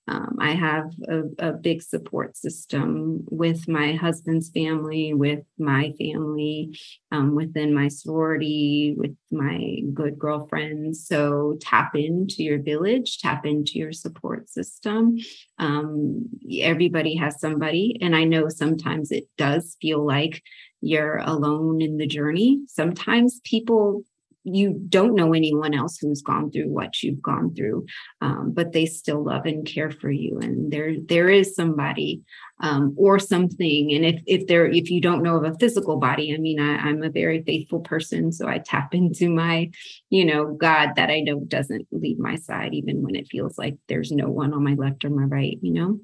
Um, 0.07 0.37
I 0.39 0.51
have 0.51 0.91
a, 1.07 1.23
a, 1.39 1.51
big 1.53 1.81
support 1.81 2.37
system 2.37 3.25
with 3.31 3.67
my 3.67 3.93
husband's 3.93 4.49
family, 4.51 5.15
with 5.15 5.43
my 5.57 5.93
family, 5.97 6.77
um, 7.11 7.33
within 7.33 7.73
my 7.73 7.87
sorority, 7.87 8.93
with 8.95 9.15
my 9.31 9.79
good 9.93 10.19
girlfriends. 10.19 11.07
So 11.07 11.57
tap 11.59 11.95
into 11.95 12.43
your 12.43 12.61
village, 12.61 13.17
tap 13.17 13.47
into 13.47 13.79
your 13.79 13.93
support 13.93 14.47
system. 14.47 15.17
Um, 15.57 16.29
everybody 16.61 17.15
has 17.15 17.39
somebody. 17.39 17.97
And 17.99 18.15
I 18.15 18.25
know 18.25 18.47
sometimes 18.49 19.11
it 19.11 19.27
does 19.39 19.75
feel 19.81 20.05
like 20.05 20.43
you're 20.81 21.17
alone 21.17 21.81
in 21.81 21.97
the 21.97 22.05
journey. 22.05 22.61
Sometimes 22.67 23.41
people 23.43 24.03
you 24.45 24.79
don't 24.89 25.15
know 25.15 25.33
anyone 25.33 25.73
else 25.73 25.97
who's 25.97 26.21
gone 26.21 26.51
through 26.51 26.69
what 26.69 27.03
you've 27.03 27.21
gone 27.21 27.53
through 27.53 27.85
um, 28.21 28.51
but 28.53 28.71
they 28.71 28.85
still 28.85 29.23
love 29.23 29.45
and 29.45 29.65
care 29.65 29.91
for 29.91 30.09
you 30.09 30.39
and 30.39 30.71
there 30.71 30.93
there 31.07 31.29
is 31.29 31.55
somebody 31.55 32.21
um, 32.61 32.93
or 32.97 33.19
something. 33.19 33.91
And 33.91 34.05
if 34.05 34.21
if 34.25 34.47
there 34.47 34.65
if 34.67 34.89
you 34.89 35.01
don't 35.01 35.23
know 35.23 35.35
of 35.35 35.43
a 35.43 35.57
physical 35.59 35.97
body 35.97 36.33
i 36.33 36.37
mean 36.37 36.59
I, 36.59 36.77
i'm 36.77 37.03
a 37.03 37.09
very 37.09 37.43
faithful 37.43 37.79
person 37.79 38.31
so 38.31 38.47
i 38.47 38.59
tap 38.59 38.93
into 38.93 39.29
my 39.29 39.69
you 40.09 40.25
know 40.25 40.53
god 40.53 40.91
that 40.95 41.09
i 41.09 41.19
know 41.19 41.39
doesn't 41.39 41.87
leave 41.91 42.19
my 42.19 42.35
side 42.35 42.73
even 42.73 43.01
when 43.01 43.15
it 43.15 43.27
feels 43.27 43.57
like 43.57 43.75
there's 43.87 44.11
no 44.11 44.29
one 44.29 44.53
on 44.53 44.63
my 44.63 44.73
left 44.73 45.05
or 45.05 45.09
my 45.09 45.23
right 45.23 45.57
you 45.61 45.73
know? 45.73 45.99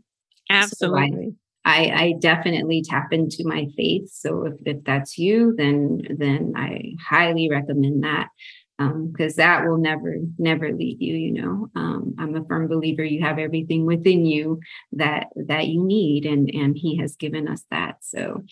Absolutely. 0.50 1.28
so 1.28 1.36
I, 1.64 1.92
I 1.94 2.14
definitely 2.20 2.84
tap 2.84 3.14
into 3.14 3.44
my 3.46 3.68
faith. 3.78 4.10
So 4.12 4.46
if, 4.46 4.54
if 4.66 4.84
that's 4.84 5.18
you, 5.18 5.54
then 5.58 6.02
then 6.18 6.54
I 6.56 6.96
highly 7.08 7.50
recommend 7.50 8.04
that 8.04 8.30
because 8.78 9.38
um, 9.38 9.44
that 9.44 9.66
will 9.66 9.78
never 9.78 10.16
never 10.38 10.72
leave 10.72 11.02
you. 11.02 11.16
You 11.16 11.34
know, 11.34 11.68
um, 11.76 12.16
I'm 12.18 12.36
a 12.36 12.46
firm 12.46 12.68
believer. 12.68 13.04
You 13.04 13.22
have 13.22 13.38
everything 13.38 13.86
within 13.86 14.26
you 14.26 14.60
that 14.94 15.28
that 15.36 15.68
you 15.68 15.84
need, 15.84 16.26
and 16.26 16.50
and 16.54 16.76
He 16.76 16.98
has 16.98 17.16
given 17.16 17.48
us 17.48 17.64
that. 17.70 17.98
So, 18.02 18.44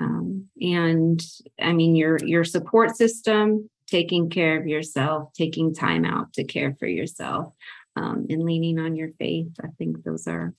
um, 0.00 0.48
and 0.60 1.22
I 1.60 1.72
mean 1.72 1.96
your 1.96 2.18
your 2.24 2.44
support 2.44 2.96
system, 2.96 3.68
taking 3.86 4.30
care 4.30 4.58
of 4.58 4.66
yourself, 4.66 5.32
taking 5.34 5.74
time 5.74 6.04
out 6.04 6.32
to 6.34 6.44
care 6.44 6.74
for 6.78 6.86
yourself, 6.86 7.52
um, 7.96 8.26
and 8.30 8.42
leaning 8.42 8.78
on 8.78 8.96
your 8.96 9.10
faith. 9.18 9.48
I 9.62 9.68
think 9.78 10.02
those 10.02 10.26
are 10.26 10.54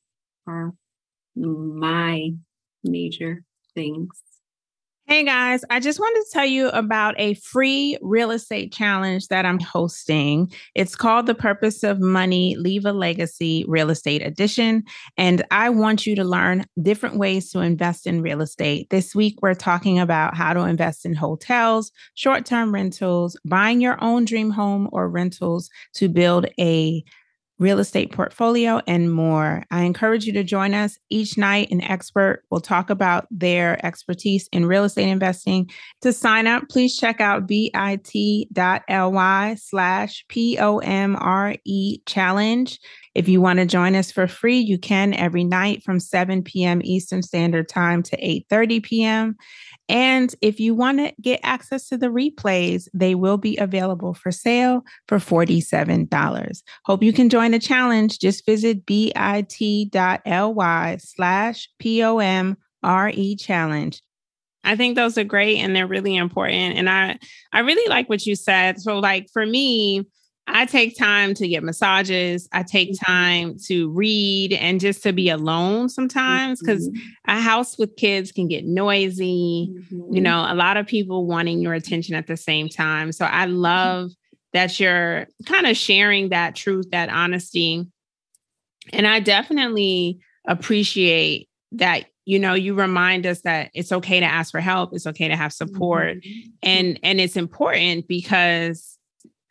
are 0.48 0.74
my 1.36 2.32
major 2.84 3.44
things. 3.74 4.22
Hey 5.08 5.24
guys, 5.24 5.64
I 5.70 5.80
just 5.80 6.00
wanted 6.00 6.24
to 6.24 6.32
tell 6.34 6.48
you 6.48 6.70
about 6.70 7.14
a 7.20 7.36
free 7.36 7.96
real 8.02 8.32
estate 8.32 8.74
challenge 8.74 9.28
that 9.28 9.46
I'm 9.46 9.60
hosting. 9.60 10.52
It's 10.74 10.96
called 10.96 11.28
The 11.28 11.36
Purpose 11.36 11.84
of 11.84 12.00
Money 12.00 12.56
Leave 12.56 12.86
a 12.86 12.92
Legacy 12.92 13.66
Real 13.68 13.92
Estate 13.92 14.24
Edition. 14.24 14.84
And 15.16 15.46
I 15.52 15.70
want 15.70 16.08
you 16.08 16.16
to 16.16 16.24
learn 16.24 16.66
different 16.82 17.18
ways 17.18 17.52
to 17.52 17.60
invest 17.60 18.08
in 18.08 18.24
real 18.24 18.42
estate. 18.42 18.90
This 18.90 19.14
week, 19.14 19.36
we're 19.44 19.54
talking 19.54 20.00
about 20.00 20.36
how 20.36 20.54
to 20.54 20.62
invest 20.62 21.06
in 21.06 21.14
hotels, 21.14 21.92
short 22.16 22.44
term 22.44 22.74
rentals, 22.74 23.38
buying 23.46 23.82
your 23.82 24.04
own 24.04 24.26
dream 24.26 24.50
home 24.50 24.90
or 24.92 25.08
rentals 25.08 25.70
to 25.94 26.10
build 26.10 26.48
a 26.60 27.04
real 27.58 27.80
estate 27.80 28.12
portfolio, 28.12 28.82
and 28.88 29.12
more. 29.12 29.64
I 29.72 29.84
encourage 29.84 30.26
you 30.26 30.34
to 30.34 30.44
join 30.44 30.74
us 30.74 30.98
each 31.10 31.38
night. 31.38 31.72
An 31.72 31.82
expert 31.82 32.44
will 32.52 32.60
talk 32.60 32.90
about 32.90 33.28
their 33.32 33.84
expertise 33.86 34.50
in 34.52 34.66
real 34.66 34.84
estate 34.84 35.10
investing. 35.10 35.70
To 36.02 36.12
sign 36.12 36.48
up, 36.48 36.68
please 36.70 36.98
check 36.98 37.22
out 37.22 37.48
bit.ly 37.48 38.46
slash 39.56 40.26
P-O-M-R-E 40.28 42.02
challenge. 42.06 42.80
If 43.16 43.30
you 43.30 43.40
want 43.40 43.60
to 43.60 43.66
join 43.66 43.96
us 43.96 44.12
for 44.12 44.28
free, 44.28 44.60
you 44.60 44.78
can 44.78 45.14
every 45.14 45.46
night 45.46 45.82
from 45.84 46.00
7 46.00 46.44
p.m. 46.44 46.82
Eastern 46.84 47.24
Standard 47.24 47.70
Time 47.70 48.04
to 48.04 48.18
8:30 48.18 48.84
p.m. 48.84 49.36
And 49.88 50.36
if 50.42 50.60
you 50.60 50.76
want 50.76 51.00
to 51.00 51.14
get 51.22 51.40
access 51.44 51.88
to 51.90 51.98
the 51.98 52.08
replays, 52.08 52.88
they 52.94 53.16
will 53.16 53.38
be 53.38 53.56
available 53.58 54.14
for 54.14 54.32
sale 54.32 54.84
for 55.08 55.18
$47. 55.18 56.64
Hope 56.86 57.04
you 57.04 57.14
can 57.14 57.30
join 57.30 57.52
the 57.52 57.60
challenge. 57.60 58.20
Just 58.20 58.46
visit 58.46 58.86
bit.ly 58.86 59.38
slash 60.98 61.70
P-O-M-R-E 61.80 63.36
challenge. 63.36 64.02
I 64.64 64.76
think 64.76 64.96
those 64.96 65.18
are 65.18 65.24
great 65.24 65.60
and 65.60 65.76
they're 65.76 65.86
really 65.86 66.16
important. 66.16 66.78
And 66.78 66.90
I, 66.90 67.20
I 67.54 67.60
really 67.60 67.88
like 67.88 68.10
what 68.10 68.26
you 68.26 68.36
said. 68.36 68.82
So 68.82 68.98
like 68.98 69.28
for 69.32 69.46
me, 69.46 70.08
I 70.48 70.66
take 70.66 70.98
time 70.98 71.34
to 71.36 71.48
get 71.48 71.64
massages. 71.64 72.48
I 72.52 72.64
take 72.64 72.92
mm-hmm. 72.92 73.06
time 73.06 73.58
to 73.66 73.90
read 73.92 74.54
and 74.54 74.80
just 74.80 75.02
to 75.04 75.12
be 75.12 75.30
alone 75.30 75.90
sometimes 75.90 76.60
because 76.60 76.88
mm-hmm. 76.88 77.32
a 77.32 77.42
house 77.42 77.78
with 77.80 77.96
kids 77.96 78.32
can 78.32 78.48
get 78.48 78.66
noisy. 78.66 79.72
Mm-hmm. 79.72 80.14
You 80.14 80.22
know, 80.22 80.46
a 80.48 80.54
lot 80.54 80.78
of 80.78 80.86
people 80.86 81.26
wanting 81.26 81.62
your 81.62 81.74
attention 81.74 82.16
at 82.16 82.28
the 82.28 82.38
same 82.38 82.70
time. 82.70 83.12
So 83.12 83.26
I 83.26 83.46
mm-hmm. 83.46 83.56
love 83.56 84.12
that 84.54 84.80
you're 84.80 85.28
kind 85.46 85.66
of 85.66 85.76
sharing 85.76 86.30
that 86.30 86.56
truth, 86.56 86.92
that 86.92 87.10
honesty. 87.10 87.86
And 88.94 89.08
I 89.08 89.20
definitely 89.20 90.20
appreciate 90.48 91.50
that 91.72 92.06
you 92.26 92.40
know 92.40 92.54
you 92.54 92.74
remind 92.74 93.26
us 93.26 93.42
that 93.42 93.72
it's 93.74 93.92
okay 93.92 94.20
to 94.20 94.26
ask 94.26 94.52
for 94.52 94.60
help 94.60 94.92
it's 94.94 95.08
okay 95.08 95.28
to 95.28 95.36
have 95.36 95.52
support 95.52 96.18
mm-hmm. 96.18 96.50
and 96.64 97.00
and 97.02 97.20
it's 97.20 97.36
important 97.36 98.08
because 98.08 98.95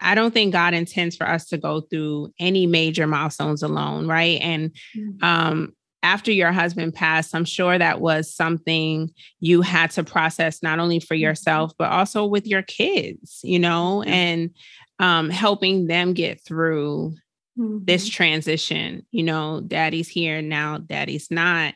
I 0.04 0.14
don't 0.14 0.32
think 0.32 0.52
God 0.52 0.74
intends 0.74 1.16
for 1.16 1.28
us 1.28 1.46
to 1.46 1.58
go 1.58 1.80
through 1.80 2.32
any 2.38 2.66
major 2.66 3.06
milestones 3.06 3.62
alone, 3.62 4.06
right? 4.06 4.40
And 4.40 4.70
mm-hmm. 4.96 5.24
um, 5.24 5.72
after 6.02 6.30
your 6.30 6.52
husband 6.52 6.94
passed, 6.94 7.34
I'm 7.34 7.46
sure 7.46 7.78
that 7.78 8.00
was 8.00 8.32
something 8.32 9.10
you 9.40 9.62
had 9.62 9.90
to 9.92 10.04
process 10.04 10.62
not 10.62 10.78
only 10.78 11.00
for 11.00 11.14
mm-hmm. 11.14 11.22
yourself, 11.22 11.72
but 11.78 11.90
also 11.90 12.26
with 12.26 12.46
your 12.46 12.62
kids, 12.62 13.40
you 13.42 13.58
know, 13.58 14.02
and 14.02 14.50
um, 14.98 15.30
helping 15.30 15.86
them 15.86 16.12
get 16.12 16.44
through 16.44 17.14
mm-hmm. 17.58 17.78
this 17.84 18.06
transition. 18.06 19.06
You 19.10 19.22
know, 19.22 19.62
daddy's 19.62 20.08
here 20.08 20.42
now, 20.42 20.78
daddy's 20.78 21.30
not. 21.30 21.74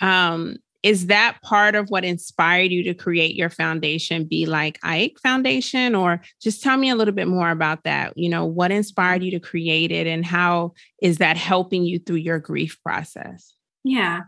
Um, 0.00 0.56
is 0.82 1.06
that 1.06 1.38
part 1.42 1.74
of 1.74 1.88
what 1.90 2.04
inspired 2.04 2.72
you 2.72 2.82
to 2.84 2.94
create 2.94 3.36
your 3.36 3.50
foundation 3.50 4.24
be 4.24 4.46
like 4.46 4.78
ike 4.82 5.16
foundation? 5.22 5.94
Or 5.94 6.20
just 6.40 6.62
tell 6.62 6.76
me 6.76 6.90
a 6.90 6.96
little 6.96 7.14
bit 7.14 7.28
more 7.28 7.50
about 7.50 7.84
that. 7.84 8.12
You 8.16 8.28
know 8.28 8.44
what 8.44 8.72
inspired 8.72 9.22
you 9.22 9.30
to 9.32 9.40
create 9.40 9.92
it 9.92 10.06
and 10.06 10.24
how 10.24 10.72
is 11.00 11.18
that 11.18 11.36
helping 11.36 11.84
you 11.84 11.98
through 11.98 12.16
your 12.16 12.38
grief 12.38 12.78
process? 12.82 13.54
Yeah. 13.84 14.20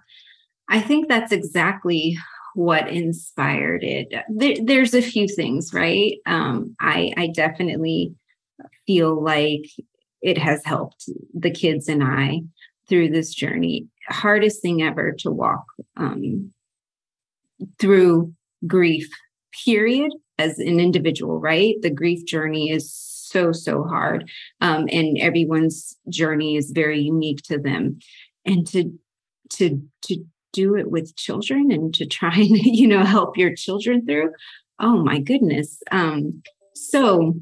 I 0.68 0.80
think 0.80 1.08
that's 1.08 1.32
exactly 1.32 2.16
what 2.54 2.88
inspired 2.88 3.82
it. 3.82 4.14
There, 4.28 4.56
there's 4.62 4.94
a 4.94 5.02
few 5.02 5.26
things 5.26 5.74
right? 5.74 6.18
Um, 6.26 6.76
I, 6.80 7.12
I 7.16 7.26
definitely 7.28 8.14
feel 8.86 9.22
like 9.22 9.64
it 10.22 10.38
has 10.38 10.64
helped 10.64 11.08
the 11.34 11.50
kids 11.50 11.88
and 11.88 12.02
I 12.02 12.42
through 12.88 13.10
this 13.10 13.34
journey. 13.34 13.86
Hardest 14.08 14.62
thing 14.62 14.82
ever 14.82 15.12
to 15.20 15.30
walk 15.30 15.64
um, 15.96 16.52
through 17.78 18.34
grief, 18.66 19.08
period, 19.64 20.12
as 20.38 20.58
an 20.58 20.80
individual, 20.80 21.40
right? 21.40 21.76
The 21.82 21.90
grief 21.90 22.24
journey 22.26 22.70
is 22.70 22.92
so, 22.92 23.52
so 23.52 23.84
hard. 23.84 24.28
Um, 24.60 24.88
and 24.90 25.18
everyone's 25.18 25.96
journey 26.08 26.56
is 26.56 26.72
very 26.72 27.00
unique 27.00 27.42
to 27.44 27.58
them. 27.58 27.98
And 28.44 28.66
to, 28.68 28.92
to, 29.54 29.80
to 30.02 30.24
do 30.52 30.76
it 30.76 30.90
with 30.90 31.16
children 31.16 31.70
and 31.70 31.94
to 31.94 32.06
try 32.06 32.34
and, 32.34 32.56
you 32.56 32.86
know, 32.86 33.04
help 33.04 33.36
your 33.36 33.54
children 33.54 34.04
through, 34.04 34.32
oh 34.80 35.02
my 35.02 35.18
goodness. 35.18 35.82
Um, 35.90 36.42
so 36.74 37.34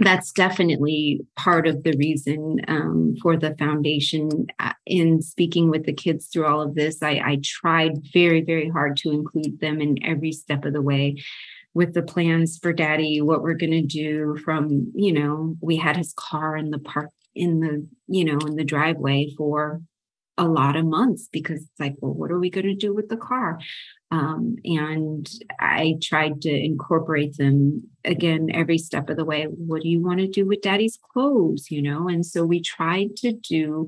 that's 0.00 0.32
definitely 0.32 1.20
part 1.36 1.66
of 1.66 1.82
the 1.82 1.94
reason 1.98 2.60
um, 2.68 3.14
for 3.20 3.36
the 3.36 3.54
foundation. 3.56 4.46
Uh, 4.58 4.72
in 4.86 5.20
speaking 5.20 5.68
with 5.68 5.84
the 5.84 5.92
kids 5.92 6.26
through 6.26 6.46
all 6.46 6.62
of 6.62 6.74
this, 6.74 7.02
I, 7.02 7.20
I 7.24 7.40
tried 7.42 8.00
very, 8.12 8.40
very 8.40 8.68
hard 8.68 8.96
to 8.98 9.10
include 9.10 9.60
them 9.60 9.80
in 9.80 9.96
every 10.04 10.32
step 10.32 10.64
of 10.64 10.72
the 10.72 10.82
way 10.82 11.16
with 11.74 11.94
the 11.94 12.02
plans 12.02 12.58
for 12.58 12.72
daddy, 12.72 13.20
what 13.20 13.42
we're 13.42 13.54
going 13.54 13.70
to 13.70 13.82
do 13.82 14.36
from, 14.44 14.92
you 14.94 15.12
know, 15.12 15.56
we 15.60 15.76
had 15.76 15.96
his 15.96 16.12
car 16.16 16.56
in 16.56 16.70
the 16.70 16.78
park 16.78 17.10
in 17.34 17.60
the, 17.60 17.86
you 18.08 18.24
know, 18.24 18.38
in 18.46 18.56
the 18.56 18.64
driveway 18.64 19.30
for 19.38 19.80
a 20.42 20.48
lot 20.48 20.74
of 20.74 20.84
months 20.84 21.28
because 21.30 21.62
it's 21.62 21.80
like, 21.80 21.94
well, 22.00 22.12
what 22.12 22.32
are 22.32 22.38
we 22.40 22.50
going 22.50 22.66
to 22.66 22.74
do 22.74 22.92
with 22.92 23.08
the 23.08 23.16
car? 23.16 23.60
Um, 24.10 24.56
and 24.64 25.30
I 25.60 25.94
tried 26.02 26.42
to 26.42 26.50
incorporate 26.50 27.36
them 27.36 27.84
again 28.04 28.48
every 28.52 28.76
step 28.76 29.08
of 29.08 29.16
the 29.16 29.24
way. 29.24 29.44
What 29.44 29.82
do 29.82 29.88
you 29.88 30.02
want 30.02 30.18
to 30.18 30.26
do 30.26 30.44
with 30.44 30.60
daddy's 30.60 30.98
clothes? 31.12 31.70
You 31.70 31.80
know, 31.80 32.08
and 32.08 32.26
so 32.26 32.44
we 32.44 32.60
tried 32.60 33.14
to 33.18 33.32
do 33.32 33.86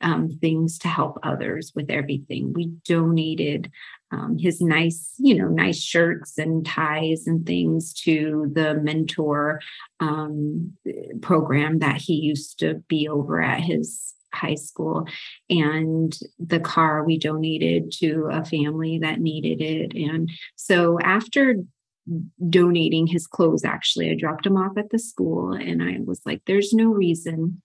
um, 0.00 0.28
things 0.40 0.76
to 0.78 0.88
help 0.88 1.20
others 1.22 1.72
with 1.74 1.88
everything. 1.88 2.52
We 2.52 2.66
donated 2.84 3.70
um, 4.10 4.36
his 4.38 4.60
nice, 4.60 5.14
you 5.18 5.36
know, 5.36 5.48
nice 5.48 5.80
shirts 5.80 6.36
and 6.36 6.66
ties 6.66 7.28
and 7.28 7.46
things 7.46 7.94
to 8.02 8.50
the 8.52 8.74
mentor 8.74 9.60
um, 10.00 10.72
program 11.22 11.78
that 11.78 11.96
he 11.96 12.14
used 12.14 12.58
to 12.58 12.82
be 12.88 13.08
over 13.08 13.40
at 13.40 13.60
his 13.60 14.14
high 14.34 14.54
school 14.54 15.06
and 15.50 16.18
the 16.38 16.60
car 16.60 17.04
we 17.04 17.18
donated 17.18 17.92
to 17.92 18.28
a 18.30 18.44
family 18.44 18.98
that 18.98 19.20
needed 19.20 19.60
it. 19.60 19.94
And 19.94 20.30
so 20.56 20.98
after 21.00 21.56
donating 22.48 23.06
his 23.06 23.28
clothes 23.28 23.64
actually 23.64 24.10
i 24.10 24.14
dropped 24.16 24.44
him 24.44 24.56
off 24.56 24.76
at 24.76 24.90
the 24.90 24.98
school 24.98 25.52
and 25.52 25.80
i 25.80 25.98
was 26.04 26.20
like 26.26 26.42
there's 26.46 26.72
no 26.72 26.86
reason 26.86 27.62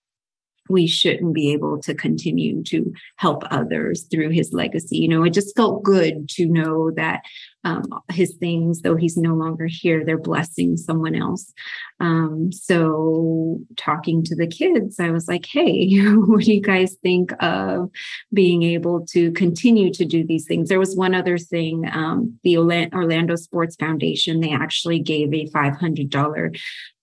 we 0.69 0.87
shouldn't 0.87 1.33
be 1.33 1.51
able 1.53 1.79
to 1.81 1.93
continue 1.93 2.63
to 2.63 2.93
help 3.17 3.43
others 3.51 4.03
through 4.11 4.29
his 4.29 4.53
legacy. 4.53 4.97
You 4.97 5.07
know, 5.07 5.23
it 5.23 5.31
just 5.31 5.55
felt 5.55 5.83
good 5.83 6.29
to 6.29 6.45
know 6.45 6.91
that 6.91 7.21
um, 7.63 7.83
his 8.09 8.35
things, 8.35 8.81
though 8.81 8.95
he's 8.95 9.17
no 9.17 9.33
longer 9.33 9.67
here, 9.67 10.05
they're 10.05 10.17
blessing 10.17 10.77
someone 10.77 11.15
else. 11.15 11.53
Um, 11.99 12.49
so, 12.51 13.59
talking 13.75 14.23
to 14.23 14.35
the 14.35 14.47
kids, 14.47 14.99
I 14.99 15.11
was 15.11 15.27
like, 15.27 15.45
hey, 15.45 15.97
what 16.15 16.45
do 16.45 16.53
you 16.53 16.61
guys 16.61 16.95
think 17.03 17.31
of 17.41 17.89
being 18.33 18.63
able 18.63 19.05
to 19.07 19.31
continue 19.33 19.91
to 19.93 20.05
do 20.05 20.25
these 20.25 20.45
things? 20.45 20.69
There 20.69 20.79
was 20.79 20.95
one 20.95 21.13
other 21.13 21.37
thing 21.37 21.89
um, 21.91 22.39
the 22.43 22.57
Orlando 22.57 23.35
Sports 23.35 23.75
Foundation, 23.75 24.39
they 24.39 24.53
actually 24.53 24.99
gave 24.99 25.33
a 25.33 25.49
$500 25.49 26.59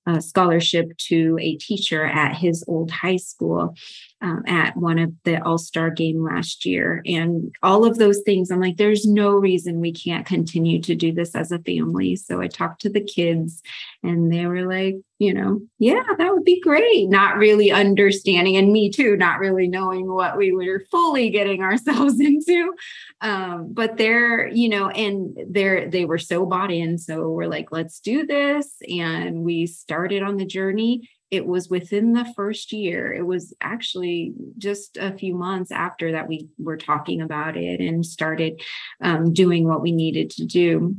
a 0.06 0.20
scholarship 0.20 0.96
to 0.98 1.38
a 1.40 1.56
teacher 1.56 2.04
at 2.04 2.36
his 2.36 2.64
old 2.68 2.90
high 2.90 3.16
school 3.16 3.74
um, 4.20 4.42
at 4.46 4.76
one 4.76 4.98
of 4.98 5.12
the 5.24 5.42
All 5.44 5.58
Star 5.58 5.90
game 5.90 6.22
last 6.22 6.64
year. 6.64 7.02
And 7.06 7.54
all 7.62 7.84
of 7.84 7.98
those 7.98 8.20
things, 8.24 8.50
I'm 8.50 8.60
like, 8.60 8.76
there's 8.76 9.06
no 9.06 9.30
reason 9.30 9.80
we 9.80 9.92
can't 9.92 10.26
continue 10.26 10.80
to 10.82 10.94
do 10.94 11.12
this 11.12 11.34
as 11.34 11.52
a 11.52 11.58
family. 11.58 12.16
So 12.16 12.40
I 12.40 12.48
talked 12.48 12.80
to 12.82 12.90
the 12.90 13.02
kids 13.02 13.62
and 14.04 14.30
they 14.30 14.44
were 14.44 14.66
like, 14.66 14.96
you 15.18 15.32
know, 15.32 15.60
yeah, 15.78 16.02
that 16.18 16.32
would 16.32 16.44
be 16.44 16.60
great. 16.60 17.08
Not 17.08 17.38
really 17.38 17.72
understanding, 17.72 18.56
and 18.56 18.70
me 18.70 18.90
too, 18.90 19.16
not 19.16 19.38
really 19.38 19.66
knowing 19.66 20.12
what 20.12 20.36
we 20.36 20.52
were 20.52 20.84
fully 20.90 21.30
getting 21.30 21.62
ourselves 21.62 22.20
into. 22.20 22.74
Um, 23.22 23.72
but 23.72 23.96
they're, 23.96 24.46
you 24.48 24.68
know, 24.68 24.90
and 24.90 25.36
they're, 25.48 25.88
they 25.88 26.04
were 26.04 26.18
so 26.18 26.44
bought 26.44 26.70
in. 26.70 26.98
So 26.98 27.30
we're 27.30 27.48
like, 27.48 27.72
let's 27.72 28.00
do 28.00 28.26
this. 28.26 28.70
And 28.86 29.42
we 29.42 29.66
started 29.66 30.22
on 30.22 30.36
the 30.36 30.46
journey 30.46 31.08
it 31.30 31.46
was 31.46 31.68
within 31.68 32.12
the 32.12 32.32
first 32.36 32.72
year 32.72 33.12
it 33.12 33.26
was 33.26 33.52
actually 33.60 34.34
just 34.56 34.96
a 34.98 35.16
few 35.16 35.34
months 35.34 35.72
after 35.72 36.12
that 36.12 36.28
we 36.28 36.46
were 36.58 36.76
talking 36.76 37.20
about 37.20 37.56
it 37.56 37.80
and 37.80 38.06
started 38.06 38.60
um, 39.00 39.32
doing 39.32 39.66
what 39.66 39.82
we 39.82 39.90
needed 39.90 40.30
to 40.30 40.44
do 40.44 40.94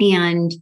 and 0.00 0.52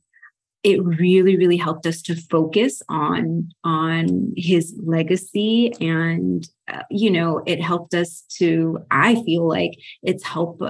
it 0.63 0.83
really 0.83 1.37
really 1.37 1.57
helped 1.57 1.87
us 1.87 2.03
to 2.03 2.17
focus 2.17 2.83
on 2.89 3.49
on 3.65 4.33
his 4.37 4.75
legacy 4.85 5.73
and 5.81 6.49
uh, 6.69 6.83
you 6.91 7.11
know 7.11 7.43
it 7.47 7.61
helped 7.61 7.95
us 7.95 8.23
to 8.29 8.79
i 8.91 9.23
feel 9.23 9.47
like 9.47 9.73
it's 10.03 10.25
helped 10.25 10.63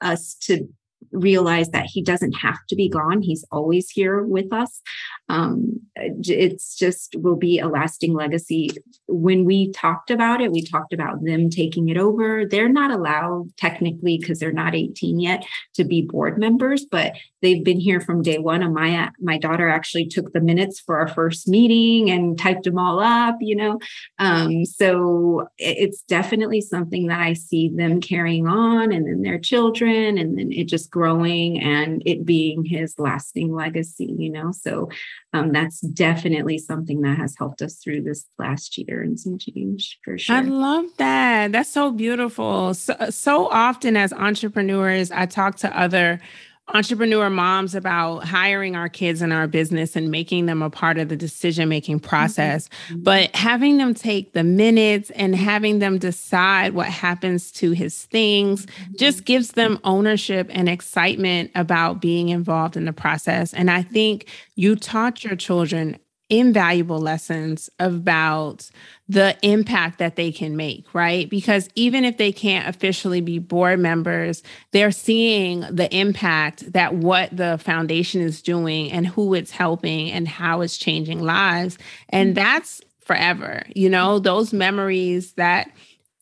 us 0.00 0.34
to 0.34 0.68
realize 1.10 1.70
that 1.70 1.86
he 1.86 2.02
doesn't 2.02 2.32
have 2.32 2.58
to 2.68 2.76
be 2.76 2.88
gone. 2.88 3.22
He's 3.22 3.44
always 3.50 3.90
here 3.90 4.22
with 4.22 4.52
us. 4.52 4.80
Um, 5.28 5.80
it's 5.96 6.76
just 6.76 7.16
will 7.18 7.36
be 7.36 7.58
a 7.58 7.68
lasting 7.68 8.14
legacy. 8.14 8.70
When 9.08 9.44
we 9.44 9.72
talked 9.72 10.10
about 10.10 10.40
it, 10.40 10.52
we 10.52 10.62
talked 10.62 10.92
about 10.92 11.24
them 11.24 11.50
taking 11.50 11.88
it 11.88 11.96
over. 11.96 12.44
They're 12.46 12.68
not 12.68 12.90
allowed 12.90 13.48
technically 13.56 14.18
because 14.18 14.38
they're 14.38 14.52
not 14.52 14.74
18 14.74 15.20
yet 15.20 15.46
to 15.74 15.84
be 15.84 16.02
board 16.02 16.38
members, 16.38 16.84
but 16.84 17.14
they've 17.40 17.64
been 17.64 17.80
here 17.80 18.00
from 18.00 18.22
day 18.22 18.38
one. 18.38 18.72
My 18.72 19.10
my 19.20 19.38
daughter 19.38 19.68
actually 19.68 20.06
took 20.06 20.32
the 20.32 20.40
minutes 20.40 20.80
for 20.80 20.98
our 20.98 21.08
first 21.08 21.48
meeting 21.48 22.10
and 22.10 22.38
typed 22.38 22.64
them 22.64 22.78
all 22.78 23.00
up. 23.00 23.36
You 23.40 23.56
know, 23.56 23.78
um, 24.18 24.64
so 24.64 25.48
it's 25.58 26.02
definitely 26.02 26.60
something 26.60 27.08
that 27.08 27.20
I 27.20 27.32
see 27.32 27.70
them 27.74 28.00
carrying 28.00 28.46
on, 28.46 28.92
and 28.92 29.06
then 29.06 29.22
their 29.22 29.38
children, 29.38 30.18
and 30.18 30.38
then 30.38 30.52
it 30.52 30.68
just 30.68 30.90
growing 30.92 31.60
and 31.60 32.02
it 32.06 32.24
being 32.24 32.64
his 32.64 32.94
lasting 32.98 33.52
legacy, 33.52 34.14
you 34.16 34.30
know. 34.30 34.52
So 34.52 34.90
um, 35.32 35.50
that's 35.50 35.80
definitely 35.80 36.58
something 36.58 37.00
that 37.00 37.18
has 37.18 37.34
helped 37.36 37.62
us 37.62 37.76
through 37.76 38.02
this 38.02 38.26
last 38.38 38.78
year 38.78 39.02
and 39.02 39.18
some 39.18 39.38
change 39.38 39.98
for 40.04 40.16
sure. 40.16 40.36
I 40.36 40.40
love 40.42 40.84
that. 40.98 41.50
That's 41.50 41.70
so 41.70 41.90
beautiful. 41.90 42.74
So, 42.74 42.94
so 43.10 43.48
often 43.48 43.96
as 43.96 44.12
entrepreneurs, 44.12 45.10
I 45.10 45.26
talk 45.26 45.56
to 45.56 45.76
other 45.76 46.20
entrepreneur 46.68 47.28
moms 47.28 47.74
about 47.74 48.24
hiring 48.24 48.76
our 48.76 48.88
kids 48.88 49.20
in 49.20 49.32
our 49.32 49.46
business 49.46 49.96
and 49.96 50.10
making 50.10 50.46
them 50.46 50.62
a 50.62 50.70
part 50.70 50.96
of 50.96 51.08
the 51.08 51.16
decision 51.16 51.68
making 51.68 51.98
process, 51.98 52.68
mm-hmm. 52.68 53.02
but 53.02 53.34
having 53.34 53.78
them 53.78 53.94
take 53.94 54.32
the 54.32 54.44
minutes 54.44 55.10
and 55.10 55.34
having 55.34 55.80
them 55.80 55.98
decide 55.98 56.72
what 56.72 56.86
happens 56.86 57.50
to 57.50 57.72
his 57.72 58.04
things 58.06 58.66
mm-hmm. 58.66 58.92
just 58.96 59.24
gives 59.24 59.52
them 59.52 59.78
ownership 59.82 60.48
and 60.50 60.68
excitement 60.68 61.50
about 61.54 62.00
being 62.00 62.28
involved 62.28 62.76
in 62.76 62.84
the 62.84 62.92
process. 62.92 63.52
And 63.52 63.70
I 63.70 63.82
think 63.82 64.28
you 64.54 64.76
taught 64.76 65.24
your 65.24 65.36
children 65.36 65.98
invaluable 66.32 66.98
lessons 66.98 67.68
about 67.78 68.70
the 69.06 69.36
impact 69.42 69.98
that 69.98 70.16
they 70.16 70.32
can 70.32 70.56
make, 70.56 70.92
right? 70.94 71.28
Because 71.28 71.68
even 71.74 72.06
if 72.06 72.16
they 72.16 72.32
can't 72.32 72.66
officially 72.66 73.20
be 73.20 73.38
board 73.38 73.78
members, 73.78 74.42
they're 74.70 74.90
seeing 74.90 75.60
the 75.60 75.94
impact 75.94 76.72
that 76.72 76.94
what 76.94 77.36
the 77.36 77.58
foundation 77.58 78.22
is 78.22 78.40
doing 78.40 78.90
and 78.90 79.06
who 79.06 79.34
it's 79.34 79.50
helping 79.50 80.10
and 80.10 80.26
how 80.26 80.62
it's 80.62 80.78
changing 80.78 81.20
lives. 81.20 81.76
And 82.08 82.28
mm-hmm. 82.28 82.42
that's 82.42 82.80
forever. 83.00 83.64
You 83.76 83.90
know, 83.90 84.18
those 84.18 84.54
memories 84.54 85.34
that 85.34 85.70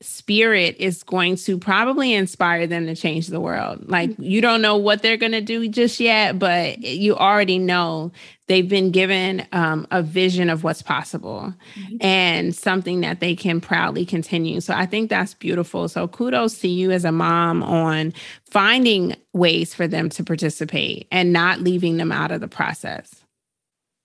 spirit 0.03 0.77
is 0.79 1.03
going 1.03 1.37
to 1.37 1.59
probably 1.59 2.15
inspire 2.15 2.67
them 2.67 2.87
to 2.87 2.97
change 2.97 3.27
the 3.27 3.41
world. 3.41 3.89
Like 3.89 4.11
mm-hmm. 4.11 4.23
you 4.23 4.41
don't 4.41 4.63
know 4.63 4.77
what 4.77 5.03
they're 5.03 5.19
going 5.19 5.33
to 5.33 5.43
do 5.43 5.69
just 5.69 6.01
yet, 6.01 6.39
but 6.39 6.79
you 6.79 7.17
already 7.17 7.59
know 7.59 8.11
they've 8.47 8.69
been 8.69 8.91
given 8.93 9.47
um, 9.53 9.87
a 9.91 10.03
vision 10.03 10.49
of 10.49 10.65
what's 10.65 10.81
possible 10.81 11.55
mm-hmm. 11.75 11.97
and 12.01 12.55
something 12.55 13.03
that 13.03 13.21
they 13.21 13.37
can 13.37 13.61
proudly 13.61 14.07
continue. 14.07 14.61
So 14.61 14.73
I 14.75 14.87
think 14.87 15.11
that's 15.11 15.35
beautiful. 15.35 15.89
So 15.89 16.09
kudos 16.09 16.59
to 16.61 16.69
you 16.69 16.91
as 16.91 17.05
a 17.05 17.13
mom 17.13 17.63
on 17.63 18.15
finding 18.51 19.17
ways 19.35 19.75
for 19.75 19.87
them 19.87 20.09
to 20.11 20.25
participate 20.25 21.09
and 21.13 21.33
not 21.33 21.61
leaving 21.61 21.99
them 21.99 22.11
out 22.11 22.33
of 22.33 22.41
the 22.41 22.49
process. 22.49 23.20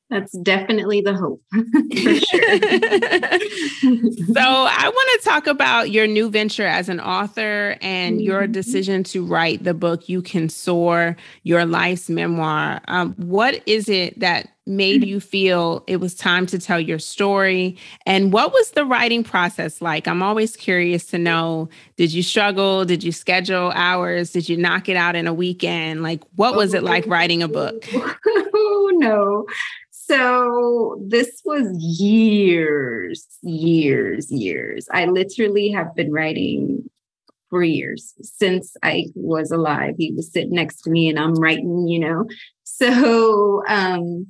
That's 0.10 0.38
definitely 0.40 1.02
the 1.02 1.16
hope. 1.16 1.42
so, 1.54 1.62
I 4.40 4.90
want 4.94 5.22
to 5.22 5.28
talk 5.28 5.48
about 5.48 5.90
your 5.90 6.06
new 6.06 6.30
venture 6.30 6.68
as 6.68 6.90
an 6.90 7.00
author 7.00 7.76
and 7.82 8.18
mm-hmm. 8.18 8.26
your 8.26 8.46
decision 8.46 9.04
to 9.06 9.26
write 9.26 9.64
the 9.64 9.74
book 9.74 10.08
You 10.08 10.22
Can 10.22 10.48
Soar, 10.50 11.18
your 11.42 11.66
life's 11.66 12.08
memoir. 12.08 12.82
Um, 12.88 13.14
what 13.16 13.64
is 13.66 13.90
it 13.90 14.20
that 14.20 14.50
made 14.68 15.02
mm-hmm. 15.02 15.10
you 15.10 15.20
feel 15.20 15.84
it 15.88 15.98
was 15.98 16.14
time 16.14 16.46
to 16.48 16.60
tell 16.60 16.80
your 16.80 17.00
story? 17.00 17.78
And 18.06 18.32
what 18.32 18.54
was 18.54 18.72
the 18.72 18.86
writing 18.86 19.24
process 19.24 19.82
like? 19.82 20.08
I'm 20.08 20.22
always 20.22 20.56
curious 20.56 21.06
to 21.08 21.18
know 21.18 21.70
did 21.98 22.14
you 22.14 22.22
struggle? 22.22 22.86
Did 22.86 23.04
you 23.04 23.12
schedule 23.12 23.72
hours? 23.74 24.32
Did 24.32 24.50
you 24.50 24.58
knock 24.58 24.88
it 24.88 24.98
out 24.98 25.16
in 25.16 25.28
a 25.28 25.34
weekend? 25.34 26.04
Like, 26.04 26.22
what 26.36 26.56
was 26.56 26.74
it 26.74 26.84
like 26.84 27.08
writing 27.08 27.42
a 27.42 27.48
book? 27.48 27.88
Oh, 28.58 28.92
no. 28.94 29.46
So 30.08 31.02
this 31.08 31.42
was 31.46 31.68
years, 32.00 33.28
years, 33.42 34.32
years. 34.32 34.88
I 34.92 35.06
literally 35.06 35.72
have 35.72 35.96
been 35.96 36.12
writing 36.12 36.88
for 37.50 37.64
years 37.64 38.14
since 38.22 38.76
I 38.84 39.06
was 39.16 39.52
alive. 39.52 39.96
He 39.98 40.12
was 40.12 40.32
sitting 40.32 40.54
next 40.54 40.82
to 40.84 40.92
me 40.92 41.10
and 41.10 41.18
I'm 41.18 41.34
writing, 41.36 41.88
you 41.88 42.00
know. 42.00 42.26
So 42.64 43.64
um 43.68 44.28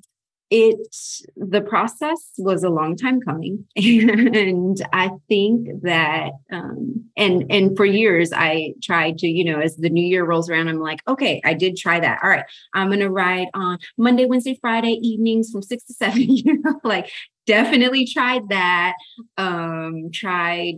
it 0.52 0.96
the 1.36 1.62
process 1.62 2.30
was 2.38 2.64
a 2.64 2.70
long 2.70 2.96
time 2.96 3.20
coming 3.20 3.66
and 3.76 4.86
i 4.94 5.10
think 5.28 5.68
that 5.82 6.32
um 6.52 7.04
and 7.18 7.46
and 7.50 7.76
for 7.76 7.86
years 7.86 8.32
i 8.32 8.74
tried 8.84 9.18
to 9.18 9.28
you 9.28 9.44
know 9.44 9.60
as 9.60 9.76
the 9.78 9.90
new 9.90 10.06
year 10.06 10.24
rolls 10.24 10.50
around 10.50 10.68
i'm 10.68 10.80
like 10.80 11.02
okay 11.08 11.42
i 11.44 11.54
did 11.54 11.76
try 11.76 12.00
that. 12.00 12.20
All 12.24 12.30
right 12.30 12.46
i'm 12.76 12.90
gonna 12.90 13.10
ride 13.10 13.48
on 13.56 13.80
monday 13.98 14.26
wednesday 14.26 14.58
friday 14.62 15.00
evenings 15.02 15.50
from 15.50 15.64
six 15.64 15.84
to 15.86 15.94
seven 15.94 16.22
you 16.30 16.62
know 16.62 16.80
like 16.84 17.10
definitely 17.48 18.06
tried 18.06 18.48
that 18.50 18.94
um 19.38 20.12
tried 20.14 20.76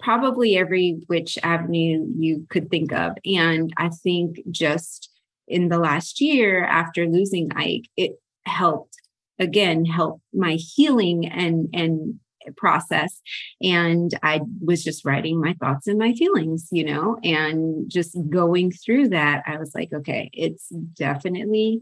probably 0.00 0.56
every 0.56 1.02
which 1.06 1.38
avenue 1.42 2.06
you 2.16 2.46
could 2.48 2.70
think 2.70 2.92
of 2.92 3.12
and 3.26 3.72
i 3.76 3.88
think 3.88 4.40
just 4.50 5.10
in 5.48 5.68
the 5.68 5.78
last 5.78 6.20
year 6.20 6.64
after 6.64 7.06
losing 7.06 7.50
ike 7.54 7.88
it 7.96 8.12
helped 8.44 9.01
again 9.38 9.84
help 9.84 10.20
my 10.32 10.54
healing 10.54 11.26
and 11.26 11.68
and 11.72 12.18
process. 12.56 13.20
And 13.62 14.10
i 14.22 14.40
was 14.60 14.82
just 14.82 15.04
writing 15.04 15.40
my 15.40 15.54
thoughts 15.60 15.86
and 15.86 15.98
my 15.98 16.12
feelings 16.14 16.68
you 16.72 16.84
know 16.84 17.16
and 17.22 17.88
just 17.88 18.16
going 18.30 18.72
through 18.72 19.08
that 19.08 19.44
i 19.46 19.56
was 19.56 19.72
like 19.74 19.92
okay 19.92 20.28
it's 20.32 20.68
definitely 20.68 21.80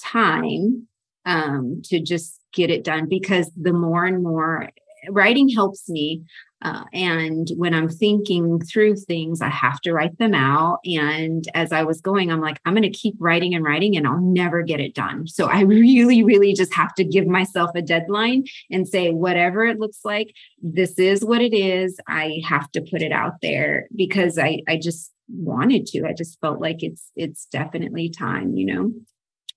time 0.00 0.86
um 1.26 1.82
to 1.84 2.00
just 2.00 2.40
get 2.54 2.70
it 2.70 2.84
done 2.84 3.06
because 3.08 3.50
the 3.54 3.72
more 3.72 4.06
and 4.06 4.22
more 4.22 4.70
writing 5.10 5.48
helps 5.48 5.88
me 5.88 6.22
uh, 6.62 6.84
and 6.92 7.48
when 7.56 7.74
I'm 7.74 7.88
thinking 7.88 8.60
through 8.60 8.96
things, 8.96 9.40
I 9.40 9.48
have 9.48 9.80
to 9.80 9.92
write 9.92 10.16
them 10.18 10.32
out. 10.32 10.78
And 10.84 11.44
as 11.54 11.72
I 11.72 11.82
was 11.82 12.00
going, 12.00 12.30
I'm 12.30 12.40
like, 12.40 12.60
I'm 12.64 12.74
going 12.74 12.82
to 12.84 12.90
keep 12.90 13.16
writing 13.18 13.54
and 13.54 13.64
writing 13.64 13.96
and 13.96 14.06
I'll 14.06 14.20
never 14.20 14.62
get 14.62 14.78
it 14.78 14.94
done. 14.94 15.26
So 15.26 15.46
I 15.46 15.60
really, 15.62 16.22
really 16.22 16.54
just 16.54 16.72
have 16.74 16.94
to 16.94 17.04
give 17.04 17.26
myself 17.26 17.70
a 17.74 17.82
deadline 17.82 18.44
and 18.70 18.86
say, 18.86 19.10
whatever 19.10 19.64
it 19.64 19.80
looks 19.80 20.00
like, 20.04 20.34
this 20.62 20.98
is 20.98 21.24
what 21.24 21.42
it 21.42 21.52
is. 21.52 21.98
I 22.06 22.40
have 22.48 22.70
to 22.72 22.80
put 22.80 23.02
it 23.02 23.12
out 23.12 23.40
there 23.42 23.88
because 23.96 24.38
I, 24.38 24.62
I 24.68 24.76
just 24.76 25.12
wanted 25.28 25.86
to. 25.86 26.06
I 26.06 26.12
just 26.12 26.40
felt 26.40 26.60
like 26.60 26.84
it's, 26.84 27.10
it's 27.16 27.46
definitely 27.46 28.08
time, 28.08 28.54
you 28.56 28.66
know? 28.66 28.92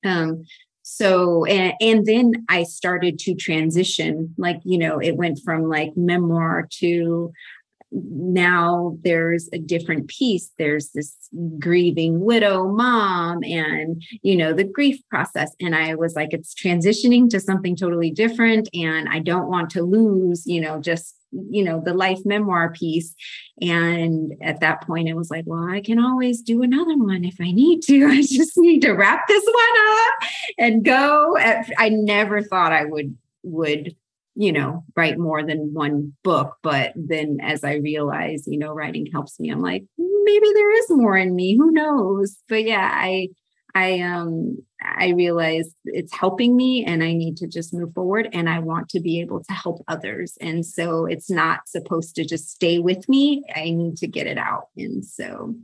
Um, 0.03 0.45
so 0.87 1.45
and, 1.45 1.73
and 1.81 2.05
then 2.05 2.45
i 2.47 2.61
started 2.61 3.17
to 3.17 3.33
transition 3.33 4.35
like 4.37 4.59
you 4.63 4.77
know 4.77 4.99
it 4.99 5.17
went 5.17 5.39
from 5.43 5.67
like 5.67 5.91
memoir 5.97 6.67
to 6.69 7.33
now 7.95 8.97
there's 9.03 9.47
a 9.53 9.57
different 9.57 10.07
piece 10.09 10.51
there's 10.57 10.89
this 10.91 11.15
grieving 11.59 12.19
widow 12.19 12.67
mom 12.67 13.43
and 13.43 14.01
you 14.21 14.35
know 14.35 14.53
the 14.53 14.63
grief 14.63 14.99
process. 15.09 15.51
And 15.59 15.75
i 15.75 15.95
was 15.95 16.15
like 16.15 16.33
it's 16.33 16.53
transitioning 16.53 17.29
to 17.29 17.39
something 17.39 17.75
totally 17.75 18.11
different. 18.11 18.69
And 18.73 19.07
i 19.09 19.19
don't 19.19 19.49
want 19.49 19.69
to 19.71 19.83
lose 19.83 20.45
you 20.45 20.61
know 20.61 20.79
just 20.79 21.15
you 21.31 21.63
know 21.63 21.81
the 21.83 21.93
life 21.93 22.19
memoir 22.25 22.71
piece. 22.71 23.13
And 23.61 24.33
at 24.41 24.59
that 24.59 24.81
point 24.81 25.09
it 25.09 25.15
was 25.15 25.29
like 25.29 25.45
well 25.47 25.67
i 25.69 25.81
can 25.81 25.99
always 25.99 26.41
do 26.41 26.61
another 26.61 26.97
one 26.97 27.23
if 27.23 27.35
i 27.41 27.51
need 27.51 27.81
to. 27.83 28.05
I 28.09 28.21
just 28.21 28.57
need 28.57 28.81
to 28.81 28.93
wrap 28.93 29.27
this 29.27 29.43
one 29.45 29.97
up 29.97 30.29
and 30.57 30.85
go. 30.85 31.37
I 31.37 31.89
never 31.89 32.41
thought 32.41 32.71
i 32.71 32.85
would 32.85 33.17
would 33.43 33.95
you 34.35 34.51
know 34.51 34.83
write 34.95 35.17
more 35.17 35.43
than 35.43 35.73
one 35.73 36.13
book 36.23 36.57
but 36.61 36.91
then 36.95 37.37
as 37.41 37.63
i 37.63 37.75
realize 37.75 38.43
you 38.47 38.59
know 38.59 38.73
writing 38.73 39.07
helps 39.11 39.39
me 39.39 39.49
i'm 39.49 39.61
like 39.61 39.83
maybe 40.25 40.47
there 40.53 40.77
is 40.79 40.85
more 40.89 41.17
in 41.17 41.35
me 41.35 41.55
who 41.55 41.71
knows? 41.71 42.37
But 42.49 42.63
yeah 42.63 42.89
i 42.91 43.29
i 43.73 43.99
um 43.99 44.57
i 44.81 45.09
realize 45.09 45.69
it's 45.85 46.13
helping 46.13 46.55
me 46.55 46.83
and 46.85 47.03
i 47.03 47.13
need 47.13 47.37
to 47.37 47.47
just 47.47 47.73
move 47.73 47.93
forward 47.93 48.29
and 48.33 48.49
i 48.49 48.59
want 48.59 48.89
to 48.89 48.99
be 48.99 49.21
able 49.21 49.43
to 49.43 49.53
help 49.53 49.83
others. 49.87 50.37
And 50.41 50.65
so 50.65 51.05
it's 51.05 51.29
not 51.29 51.67
supposed 51.67 52.15
to 52.15 52.25
just 52.25 52.49
stay 52.49 52.79
with 52.79 53.07
me 53.07 53.43
i 53.55 53.69
need 53.69 53.97
to 53.97 54.07
get 54.07 54.27
it 54.27 54.37
out. 54.37 54.67
And 54.75 55.05
so 55.05 55.55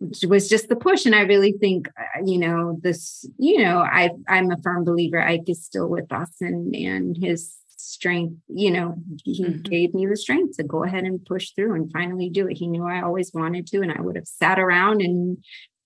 it 0.00 0.28
was 0.28 0.48
just 0.48 0.68
the 0.68 0.76
push. 0.76 1.06
And 1.06 1.14
i 1.14 1.20
really 1.20 1.52
think 1.52 1.88
uh, 1.88 2.24
you 2.24 2.38
know 2.38 2.78
this 2.82 3.24
you 3.38 3.62
know 3.62 3.78
i 3.78 4.10
i'm 4.28 4.50
a 4.50 4.60
firm 4.62 4.84
believer 4.84 5.20
ike 5.20 5.48
is 5.48 5.64
still 5.64 5.88
with 5.88 6.12
us 6.12 6.30
and 6.40 6.74
and 6.74 7.16
his 7.16 7.61
strength, 7.82 8.36
you 8.48 8.70
know, 8.70 8.94
he 9.24 9.44
mm-hmm. 9.44 9.62
gave 9.62 9.94
me 9.94 10.06
the 10.06 10.16
strength 10.16 10.56
to 10.56 10.62
go 10.62 10.84
ahead 10.84 11.04
and 11.04 11.24
push 11.24 11.50
through 11.50 11.74
and 11.74 11.92
finally 11.92 12.30
do 12.30 12.48
it. 12.48 12.56
He 12.56 12.68
knew 12.68 12.86
I 12.86 13.02
always 13.02 13.32
wanted 13.34 13.66
to, 13.68 13.80
and 13.80 13.92
I 13.92 14.00
would 14.00 14.16
have 14.16 14.26
sat 14.26 14.58
around 14.58 15.00
and 15.02 15.38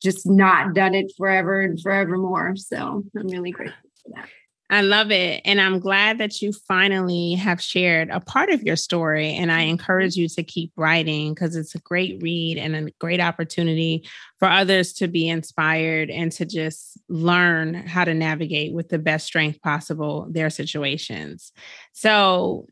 just 0.02 0.28
not 0.28 0.74
done 0.74 0.94
it 0.94 1.12
forever 1.16 1.60
and 1.60 1.80
forevermore. 1.80 2.54
So 2.56 3.02
I'm 3.18 3.28
really 3.28 3.50
grateful 3.50 3.90
for 4.02 4.12
that. 4.14 4.28
I 4.68 4.80
love 4.80 5.12
it. 5.12 5.42
And 5.44 5.60
I'm 5.60 5.78
glad 5.78 6.18
that 6.18 6.42
you 6.42 6.52
finally 6.52 7.34
have 7.34 7.62
shared 7.62 8.10
a 8.10 8.18
part 8.18 8.50
of 8.50 8.62
your 8.64 8.74
story. 8.74 9.32
And 9.34 9.52
I 9.52 9.62
mm-hmm. 9.62 9.70
encourage 9.70 10.16
you 10.16 10.28
to 10.30 10.42
keep 10.42 10.72
writing 10.76 11.34
because 11.34 11.54
it's 11.54 11.74
a 11.76 11.80
great 11.80 12.20
read 12.20 12.58
and 12.58 12.74
a 12.74 12.90
great 12.98 13.20
opportunity 13.20 14.04
for 14.38 14.48
others 14.48 14.92
to 14.94 15.06
be 15.06 15.28
inspired 15.28 16.10
and 16.10 16.32
to 16.32 16.44
just 16.44 16.98
learn 17.08 17.74
how 17.74 18.04
to 18.04 18.12
navigate 18.12 18.72
with 18.72 18.88
the 18.88 18.98
best 18.98 19.26
strength 19.26 19.62
possible 19.62 20.26
their 20.30 20.50
situations. 20.50 21.52
So, 21.92 22.66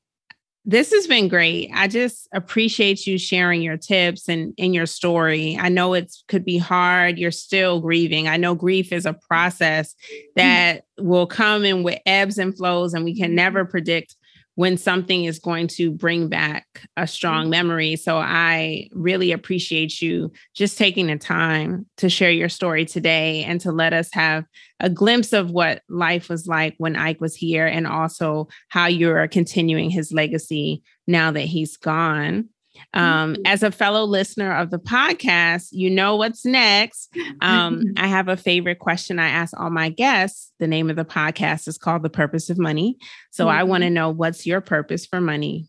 this 0.67 0.93
has 0.93 1.07
been 1.07 1.29
great. 1.29 1.71
I 1.75 1.89
just 1.89 2.27
appreciate 2.33 3.07
you 3.07 3.19
sharing 3.19 3.61
your 3.61 3.77
tips 3.77 4.29
and 4.29 4.55
in 4.57 4.73
your 4.73 4.87
story. 4.87 5.59
I 5.61 5.69
know 5.69 5.93
it 5.93 6.15
could 6.29 6.45
be 6.45 6.57
hard. 6.57 7.19
You're 7.19 7.31
still 7.31 7.81
grieving. 7.81 8.29
I 8.29 8.39
know 8.39 8.55
grief 8.55 8.91
is 8.91 9.05
a 9.05 9.13
process 9.13 9.95
mm-hmm. 9.95 10.31
that 10.37 10.85
will 10.99 11.27
come 11.27 11.65
in 11.65 11.83
with 11.83 11.99
ebbs 12.07 12.39
and 12.39 12.57
flows, 12.57 12.95
and 12.95 13.05
we 13.05 13.15
can 13.15 13.35
never 13.35 13.65
predict 13.65 14.17
when 14.57 14.77
something 14.77 15.25
is 15.25 15.39
going 15.39 15.67
to 15.67 15.91
bring 15.91 16.29
back 16.29 16.67
a 16.97 17.07
strong 17.07 17.45
mm-hmm. 17.45 17.51
memory. 17.51 17.97
So 17.97 18.17
I 18.17 18.89
really 18.93 19.33
appreciate 19.33 20.01
you 20.01 20.33
just 20.55 20.79
taking 20.79 21.09
the 21.09 21.17
time 21.17 21.87
to 21.99 22.09
share 22.09 22.31
your 22.31 22.49
story 22.49 22.85
today 22.85 23.45
and 23.45 23.61
to 23.63 23.73
let 23.73 23.93
us 23.93 24.09
have 24.13 24.45
a 24.81 24.91
glimpse 24.91 25.33
of 25.33 25.51
what 25.51 25.83
life 25.89 26.29
was 26.29 26.47
like 26.47 26.75
when 26.79 26.97
Ike 26.97 27.21
was 27.21 27.35
here 27.35 27.67
and 27.67 27.87
also 27.87 28.49
how 28.69 28.87
you're 28.87 29.27
continuing 29.29 29.91
his 29.91 30.13
legacy 30.13 30.83
now 31.07 31.31
that 31.31 31.43
he's 31.43 31.77
gone. 31.77 32.49
Um, 32.93 33.35
mm-hmm. 33.35 33.43
as 33.47 33.63
a 33.63 33.71
fellow 33.71 34.05
listener 34.05 34.55
of 34.55 34.71
the 34.71 34.79
podcast, 34.79 35.69
you 35.73 35.91
know 35.91 36.17
what's 36.17 36.45
next. 36.45 37.15
Um, 37.41 37.83
I 37.97 38.07
have 38.07 38.29
a 38.29 38.37
favorite 38.37 38.79
question 38.79 39.19
I 39.19 39.29
ask 39.29 39.59
all 39.59 39.71
my 39.71 39.89
guests. 39.89 40.53
The 40.59 40.67
name 40.67 40.91
of 40.91 40.97
the 40.97 41.05
podcast 41.05 41.69
is 41.69 41.79
called 41.79 42.03
The 42.03 42.11
Purpose 42.11 42.51
of 42.51 42.59
Money. 42.59 42.97
So 43.31 43.47
mm-hmm. 43.47 43.59
I 43.59 43.65
want 43.65 43.83
to 43.83 43.91
know 43.91 44.11
what's 44.11 44.47
your 44.47 44.61
purpose 44.61 45.07
for 45.07 45.21
money? 45.21 45.69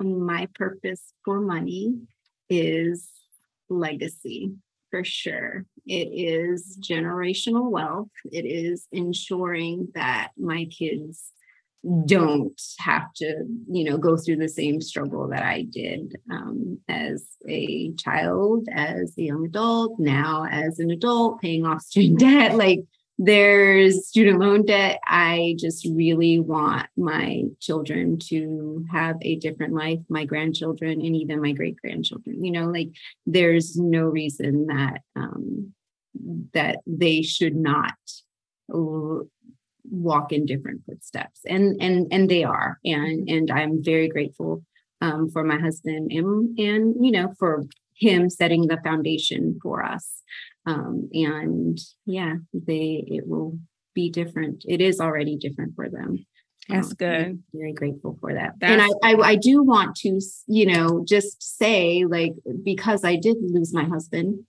My 0.00 0.48
purpose 0.54 1.12
for 1.24 1.40
money 1.40 1.94
is 2.48 3.08
legacy 3.68 4.54
for 4.90 5.04
sure. 5.04 5.66
It 5.86 6.08
is 6.12 6.78
generational 6.80 7.70
wealth. 7.70 8.10
It 8.30 8.44
is 8.46 8.86
ensuring 8.92 9.88
that 9.94 10.30
my 10.38 10.66
kids 10.66 11.22
don't 12.06 12.60
have 12.78 13.12
to 13.14 13.44
you 13.70 13.84
know 13.84 13.98
go 13.98 14.16
through 14.16 14.36
the 14.36 14.48
same 14.48 14.80
struggle 14.80 15.28
that 15.28 15.42
i 15.42 15.62
did 15.62 16.16
um, 16.30 16.78
as 16.88 17.26
a 17.48 17.92
child 17.92 18.66
as 18.72 19.14
a 19.18 19.22
young 19.22 19.46
adult 19.46 19.98
now 19.98 20.46
as 20.50 20.78
an 20.78 20.90
adult 20.90 21.40
paying 21.40 21.66
off 21.66 21.82
student 21.82 22.18
debt 22.18 22.54
like 22.56 22.80
there's 23.18 24.08
student 24.08 24.40
loan 24.40 24.64
debt. 24.66 24.98
I 25.06 25.54
just 25.58 25.86
really 25.86 26.40
want 26.40 26.88
my 26.96 27.44
children 27.60 28.18
to 28.30 28.84
have 28.90 29.16
a 29.22 29.36
different 29.36 29.72
life 29.74 30.00
my 30.08 30.24
grandchildren 30.24 31.00
and 31.00 31.14
even 31.14 31.40
my 31.40 31.52
great 31.52 31.76
grandchildren 31.76 32.44
you 32.44 32.50
know 32.50 32.66
like 32.66 32.88
there's 33.26 33.76
no 33.76 34.06
reason 34.06 34.66
that 34.66 35.02
um 35.14 35.72
that 36.52 36.78
they 36.86 37.22
should 37.22 37.54
not 37.54 37.94
walk 39.90 40.32
in 40.32 40.46
different 40.46 40.82
footsteps 40.86 41.40
and 41.46 41.80
and 41.80 42.12
and 42.12 42.28
they 42.28 42.44
are. 42.44 42.78
And 42.84 43.28
and 43.28 43.50
i'm 43.50 43.82
very 43.82 44.08
grateful 44.08 44.64
um, 45.00 45.30
for 45.30 45.44
my 45.44 45.58
husband 45.58 46.10
and 46.12 46.58
and 46.58 47.04
you 47.04 47.12
know 47.12 47.34
for 47.38 47.64
him 47.96 48.28
setting 48.28 48.66
the 48.66 48.78
foundation 48.82 49.58
for 49.62 49.82
us. 49.84 50.10
Um, 50.66 51.10
and 51.12 51.78
yeah 52.06 52.36
they 52.52 53.04
it 53.06 53.26
will 53.26 53.58
be 53.94 54.10
different. 54.10 54.64
It 54.66 54.80
is 54.80 55.00
already 55.00 55.36
different 55.36 55.76
for 55.76 55.88
them. 55.88 56.26
That's 56.68 56.88
um, 56.88 56.96
good. 56.98 57.42
very 57.52 57.72
grateful 57.72 58.16
for 58.20 58.32
that. 58.34 58.54
That's- 58.58 58.72
and 58.72 58.82
I, 59.02 59.12
I 59.12 59.28
i 59.32 59.36
do 59.36 59.62
want 59.62 59.96
to 59.96 60.20
you 60.46 60.66
know 60.66 61.04
just 61.06 61.58
say 61.58 62.04
like 62.06 62.32
because 62.62 63.04
i 63.04 63.16
did 63.16 63.36
lose 63.40 63.72
my 63.74 63.84
husband 63.84 64.44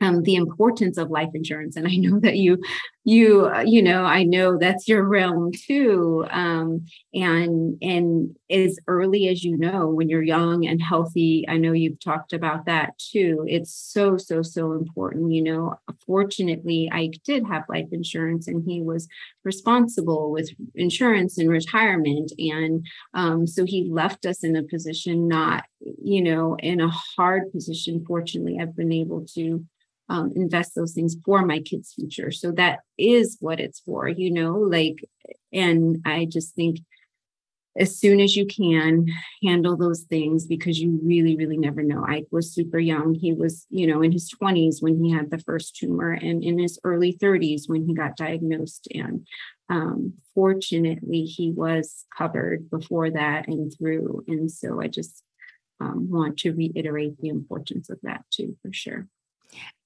um, 0.00 0.22
the 0.22 0.36
importance 0.36 0.96
of 0.96 1.10
life 1.10 1.28
insurance 1.34 1.76
and 1.76 1.86
i 1.86 1.96
know 1.96 2.18
that 2.20 2.36
you 2.36 2.58
you 3.04 3.46
uh, 3.46 3.64
you 3.66 3.82
know 3.82 4.04
i 4.04 4.22
know 4.22 4.58
that's 4.58 4.86
your 4.86 5.02
realm 5.02 5.50
too 5.66 6.26
um, 6.30 6.84
and 7.14 7.78
and 7.80 8.36
as 8.50 8.78
early 8.88 9.28
as 9.28 9.42
you 9.42 9.56
know 9.56 9.86
when 9.88 10.08
you're 10.08 10.22
young 10.22 10.66
and 10.66 10.82
healthy 10.82 11.44
i 11.48 11.56
know 11.56 11.72
you've 11.72 12.00
talked 12.00 12.32
about 12.32 12.66
that 12.66 12.90
too. 12.98 13.44
It's 13.48 13.72
so 13.74 14.16
so 14.16 14.42
so 14.42 14.72
important 14.72 15.32
you 15.32 15.42
know. 15.42 15.76
Fortunately 16.06 16.90
i 16.92 17.10
did 17.24 17.44
have 17.46 17.64
life 17.68 17.88
insurance 17.92 18.46
and 18.48 18.62
he 18.66 18.82
was 18.82 19.08
responsible 19.44 20.30
with 20.30 20.50
insurance 20.74 21.38
and 21.38 21.48
retirement 21.48 22.32
and 22.38 22.84
um, 23.14 23.46
so 23.46 23.64
he 23.64 23.88
left 23.90 24.26
us 24.26 24.44
in 24.44 24.56
a 24.56 24.62
position 24.62 25.26
not 25.28 25.64
you 26.02 26.22
know 26.22 26.56
in 26.58 26.80
a 26.80 26.90
hard 27.16 27.50
position. 27.52 28.04
Fortunately 28.06 28.58
i've 28.60 28.76
been 28.76 28.92
able 28.92 29.24
to 29.34 29.64
um, 30.10 30.32
invest 30.34 30.74
those 30.74 30.92
things 30.92 31.16
for 31.24 31.46
my 31.46 31.60
kids' 31.60 31.94
future. 31.94 32.32
So 32.32 32.50
that 32.52 32.80
is 32.98 33.38
what 33.40 33.60
it's 33.60 33.80
for, 33.80 34.08
you 34.08 34.30
know, 34.30 34.54
like, 34.54 35.04
and 35.52 36.02
I 36.04 36.26
just 36.26 36.54
think 36.56 36.80
as 37.78 37.96
soon 37.96 38.18
as 38.18 38.34
you 38.34 38.44
can 38.44 39.06
handle 39.44 39.76
those 39.76 40.02
things 40.02 40.46
because 40.46 40.80
you 40.80 40.98
really, 41.04 41.36
really 41.36 41.56
never 41.56 41.84
know. 41.84 42.04
I 42.06 42.24
was 42.32 42.52
super 42.52 42.80
young. 42.80 43.14
He 43.14 43.32
was, 43.32 43.66
you 43.70 43.86
know, 43.86 44.02
in 44.02 44.10
his 44.10 44.34
20s 44.42 44.82
when 44.82 45.02
he 45.02 45.12
had 45.12 45.30
the 45.30 45.38
first 45.38 45.76
tumor 45.76 46.10
and 46.10 46.42
in 46.42 46.58
his 46.58 46.80
early 46.82 47.12
30s 47.12 47.68
when 47.68 47.86
he 47.86 47.94
got 47.94 48.16
diagnosed. 48.16 48.88
And 48.92 49.24
um, 49.68 50.14
fortunately, 50.34 51.22
he 51.22 51.52
was 51.52 52.04
covered 52.18 52.68
before 52.68 53.12
that 53.12 53.46
and 53.46 53.72
through. 53.72 54.24
And 54.26 54.50
so 54.50 54.80
I 54.80 54.88
just 54.88 55.22
um, 55.78 56.10
want 56.10 56.40
to 56.40 56.52
reiterate 56.52 57.20
the 57.20 57.28
importance 57.28 57.88
of 57.88 58.00
that 58.02 58.24
too, 58.32 58.56
for 58.62 58.72
sure. 58.72 59.06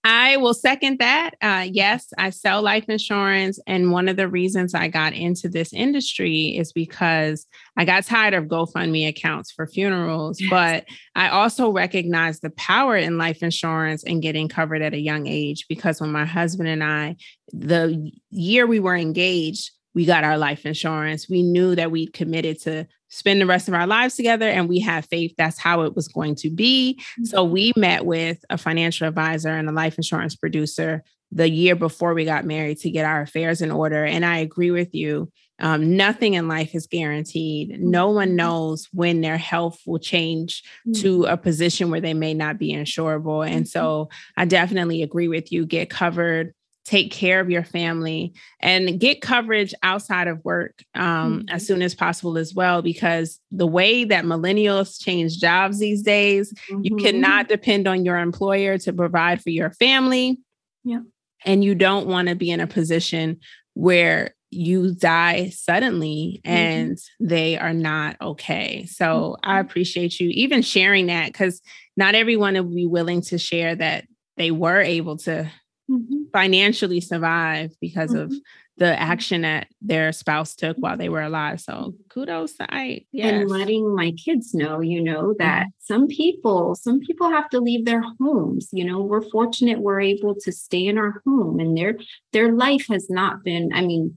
I 0.07 0.37
will 0.37 0.53
second 0.53 0.98
that. 0.98 1.31
Uh, 1.40 1.66
yes, 1.70 2.12
I 2.18 2.29
sell 2.29 2.61
life 2.61 2.90
insurance. 2.90 3.59
And 3.66 3.90
one 3.90 4.07
of 4.07 4.18
the 4.18 4.29
reasons 4.29 4.74
I 4.74 4.88
got 4.88 5.14
into 5.14 5.48
this 5.48 5.72
industry 5.72 6.57
is 6.59 6.74
because 6.74 7.46
I 7.79 7.87
got 7.87 8.05
tired 8.05 8.35
of 8.35 8.44
GoFundMe 8.44 9.09
accounts 9.09 9.50
for 9.50 9.66
funerals. 9.66 10.38
Yes. 10.38 10.50
But 10.50 10.85
I 11.14 11.31
also 11.31 11.70
recognize 11.70 12.40
the 12.40 12.50
power 12.50 12.98
in 12.98 13.16
life 13.16 13.42
insurance 13.42 14.05
and 14.05 14.20
getting 14.20 14.46
covered 14.46 14.83
at 14.83 14.92
a 14.92 15.00
young 15.00 15.27
age 15.27 15.64
because 15.70 16.03
when 16.03 16.12
my 16.12 16.27
husband 16.27 16.68
and 16.68 16.85
I, 16.85 17.16
the 17.55 18.12
year 18.31 18.66
we 18.66 18.81
were 18.81 18.96
engaged, 18.96 19.70
we 19.94 20.05
got 20.05 20.24
our 20.24 20.37
life 20.37 20.66
insurance. 20.66 21.31
We 21.31 21.42
knew 21.42 21.74
that 21.77 21.90
we'd 21.90 22.12
committed 22.12 22.61
to 22.62 22.87
spend 23.09 23.40
the 23.40 23.47
rest 23.47 23.69
of 23.69 23.75
our 23.75 23.87
lives 23.87 24.17
together 24.17 24.49
and 24.49 24.69
we 24.69 24.81
have 24.81 25.07
faith 25.07 25.35
that's 25.38 25.59
how 25.59 25.83
it 25.83 25.95
was 25.95 26.09
going 26.09 26.35
to 26.35 26.51
be. 26.51 26.99
Mm-hmm. 26.99 27.25
So 27.25 27.45
we 27.45 27.73
met 27.77 28.05
with 28.05 28.45
a 28.51 28.59
financial 28.59 29.07
advisor 29.07 29.51
and 29.51 29.69
a 29.69 29.73
life 29.73 29.97
insurance 29.97 30.35
producer 30.35 31.03
the 31.31 31.49
year 31.51 31.75
before 31.75 32.14
we 32.14 32.25
got 32.25 32.45
married 32.45 32.79
to 32.79 32.90
get 32.90 33.05
our 33.05 33.23
affairs 33.23 33.61
in 33.61 33.71
order. 33.71 34.05
And 34.05 34.25
I 34.25 34.38
agree 34.38 34.71
with 34.71 34.95
you. 34.95 35.31
Um, 35.61 35.97
nothing 35.97 36.35
in 36.35 36.49
life 36.49 36.75
is 36.75 36.87
guaranteed. 36.87 37.81
No 37.81 38.11
one 38.11 38.29
mm-hmm. 38.29 38.37
knows 38.37 38.88
when 38.93 39.21
their 39.21 39.38
health 39.38 39.81
will 39.87 39.99
change 39.99 40.62
mm-hmm. 40.87 41.01
to 41.03 41.25
a 41.25 41.37
position 41.37 41.90
where 41.90 42.01
they 42.01 42.14
may 42.14 42.35
not 42.35 42.59
be 42.59 42.73
insurable. 42.73 43.47
And 43.47 43.64
mm-hmm. 43.64 43.79
so 43.79 44.09
I 44.37 44.45
definitely 44.45 45.03
agree 45.03 45.29
with 45.29 45.53
you. 45.53 45.67
Get 45.67 45.90
covered 45.90 46.55
take 46.85 47.11
care 47.11 47.40
of 47.40 47.51
your 47.51 47.64
family 47.64 48.35
and 48.61 49.01
get 49.01 49.23
coverage 49.23 49.73
outside 49.83 50.29
of 50.29 50.44
work 50.44 50.83
um, 50.94 51.40
mm-hmm. 51.40 51.55
as 51.55 51.66
soon 51.66 51.83
as 51.83 51.94
possible 51.94 52.37
as 52.37 52.55
well 52.55 52.83
because 52.83 53.40
the 53.51 53.66
way 53.66 54.05
that 54.05 54.25
millennials 54.25 55.03
change 55.03 55.38
jobs 55.38 55.79
these 55.79 56.03
days 56.03 56.53
mm-hmm. 56.70 56.81
you 56.83 56.97
cannot 56.97 57.49
depend 57.49 57.88
on 57.88 58.05
your 58.05 58.18
employer 58.18 58.77
to 58.77 58.92
provide 58.92 59.42
for 59.42 59.51
your 59.51 59.70
family 59.70 60.38
yeah 60.85 61.01
and 61.47 61.64
you 61.64 61.75
don't 61.75 62.07
want 62.07 62.29
to 62.29 62.35
be 62.35 62.51
in 62.51 62.61
a 62.61 62.66
position 62.66 63.38
where 63.75 64.35
you 64.51 64.94
die 64.94 65.49
suddenly 65.49 66.40
mm-hmm. 66.44 66.57
and 66.57 66.97
mm-hmm. 66.97 67.27
they 67.27 67.59
are 67.59 67.75
not 67.75 68.16
okay 68.20 68.85
so 68.85 69.37
i 69.42 69.55
mm-hmm. 69.55 69.66
appreciate 69.66 70.20
you 70.20 70.29
even 70.31 70.61
sharing 70.61 71.07
that 71.07 71.27
because 71.27 71.62
not 71.97 72.14
everyone 72.14 72.55
will 72.55 72.64
be 72.64 72.87
willing 72.87 73.23
to 73.23 73.38
share 73.38 73.75
that 73.75 74.05
they 74.37 74.51
were 74.51 74.81
able 74.81 75.16
to 75.16 75.51
mm-hmm. 75.90 76.25
financially 76.33 77.01
survive 77.01 77.73
because 77.81 78.11
mm-hmm. 78.11 78.33
of 78.33 78.40
the 78.77 79.01
action 79.01 79.42
that 79.42 79.68
their 79.81 80.11
spouse 80.11 80.57
took 80.57 80.77
while 80.79 80.97
they 80.97 81.09
were 81.09 81.23
alive. 81.23 81.61
So 81.61 81.94
kudos 82.09 82.55
to 82.55 82.75
Ike. 82.75 83.07
Yes. 83.12 83.33
And 83.33 83.51
letting 83.51 83.94
my 83.94 84.12
kids 84.12 84.53
know, 84.53 84.81
you 84.81 85.01
know, 85.01 85.35
that 85.38 85.66
mm-hmm. 85.66 85.94
some 85.94 86.09
people, 86.09 86.75
some 86.75 87.01
people 87.01 87.31
have 87.31 87.49
to 87.51 87.61
leave 87.61 87.85
their 87.85 88.03
homes. 88.20 88.68
You 88.73 88.85
know, 88.85 89.01
we're 89.01 89.29
fortunate 89.31 89.81
we're 89.81 90.01
able 90.01 90.35
to 90.40 90.53
stay 90.53 90.87
in 90.87 90.99
our 90.99 91.23
home 91.25 91.61
and 91.61 91.77
their 91.77 91.99
their 92.33 92.53
life 92.53 92.87
has 92.88 93.09
not 93.09 93.44
been, 93.44 93.70
I 93.73 93.83
mean, 93.83 94.16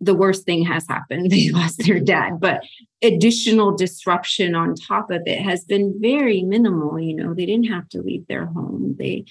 the 0.00 0.14
worst 0.14 0.44
thing 0.44 0.64
has 0.64 0.86
happened. 0.88 1.30
They 1.30 1.50
lost 1.50 1.78
their 1.78 2.00
dad, 2.00 2.40
but 2.40 2.62
additional 3.02 3.76
disruption 3.76 4.54
on 4.54 4.74
top 4.74 5.10
of 5.10 5.22
it 5.26 5.40
has 5.40 5.64
been 5.64 5.94
very 6.00 6.42
minimal. 6.42 6.98
You 6.98 7.14
know, 7.14 7.34
they 7.34 7.46
didn't 7.46 7.72
have 7.72 7.88
to 7.90 8.02
leave 8.02 8.26
their 8.26 8.46
home. 8.46 8.96
They 8.98 9.24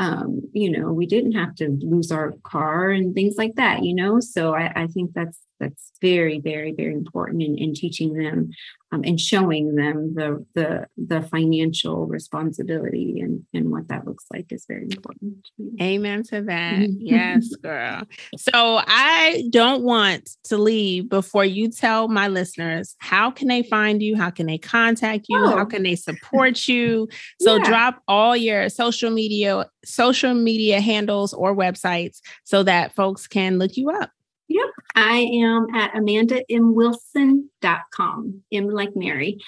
um, 0.00 0.40
you 0.54 0.70
know, 0.70 0.92
we 0.92 1.04
didn't 1.04 1.32
have 1.32 1.54
to 1.56 1.68
lose 1.68 2.10
our 2.10 2.32
car 2.42 2.90
and 2.90 3.14
things 3.14 3.34
like 3.36 3.56
that, 3.56 3.84
you 3.84 3.94
know. 3.94 4.18
So 4.18 4.54
I, 4.54 4.72
I 4.74 4.86
think 4.86 5.12
that's 5.12 5.38
that's 5.58 5.92
very, 6.00 6.40
very, 6.40 6.72
very 6.72 6.94
important 6.94 7.42
in, 7.42 7.58
in 7.58 7.74
teaching 7.74 8.14
them 8.14 8.50
um, 8.92 9.02
and 9.04 9.20
showing 9.20 9.76
them 9.76 10.14
the 10.14 10.44
the 10.54 10.86
the 10.96 11.22
financial 11.22 12.06
responsibility 12.06 13.20
and 13.20 13.44
and 13.54 13.70
what 13.70 13.88
that 13.88 14.06
looks 14.06 14.24
like 14.32 14.50
is 14.50 14.64
very 14.66 14.84
important. 14.90 15.48
Amen 15.80 16.22
to 16.24 16.42
that. 16.42 16.88
yes, 16.98 17.48
girl. 17.62 18.02
So 18.36 18.52
I 18.54 19.44
don't 19.50 19.82
want 19.82 20.30
to 20.44 20.58
leave 20.58 21.08
before 21.08 21.44
you 21.44 21.70
tell 21.70 22.08
my 22.08 22.28
listeners 22.28 22.96
how 22.98 23.30
can 23.30 23.48
they 23.48 23.62
find 23.62 24.02
you, 24.02 24.16
how 24.16 24.30
can 24.30 24.46
they 24.46 24.58
contact 24.58 25.26
you, 25.28 25.38
oh. 25.38 25.56
how 25.56 25.64
can 25.64 25.82
they 25.82 25.96
support 25.96 26.66
you. 26.66 27.08
So 27.40 27.56
yeah. 27.56 27.64
drop 27.64 28.02
all 28.08 28.36
your 28.36 28.68
social 28.68 29.10
media 29.10 29.66
social 29.84 30.34
media 30.34 30.80
handles 30.80 31.32
or 31.32 31.54
websites 31.54 32.18
so 32.44 32.62
that 32.64 32.94
folks 32.94 33.26
can 33.26 33.58
look 33.58 33.76
you 33.76 33.90
up. 33.90 34.10
Yep. 34.50 34.68
I 34.96 35.28
am 35.44 35.66
at 35.76 35.92
amandamwilson.com, 35.92 38.42
M 38.52 38.68
like 38.68 38.90
Mary. 38.96 39.38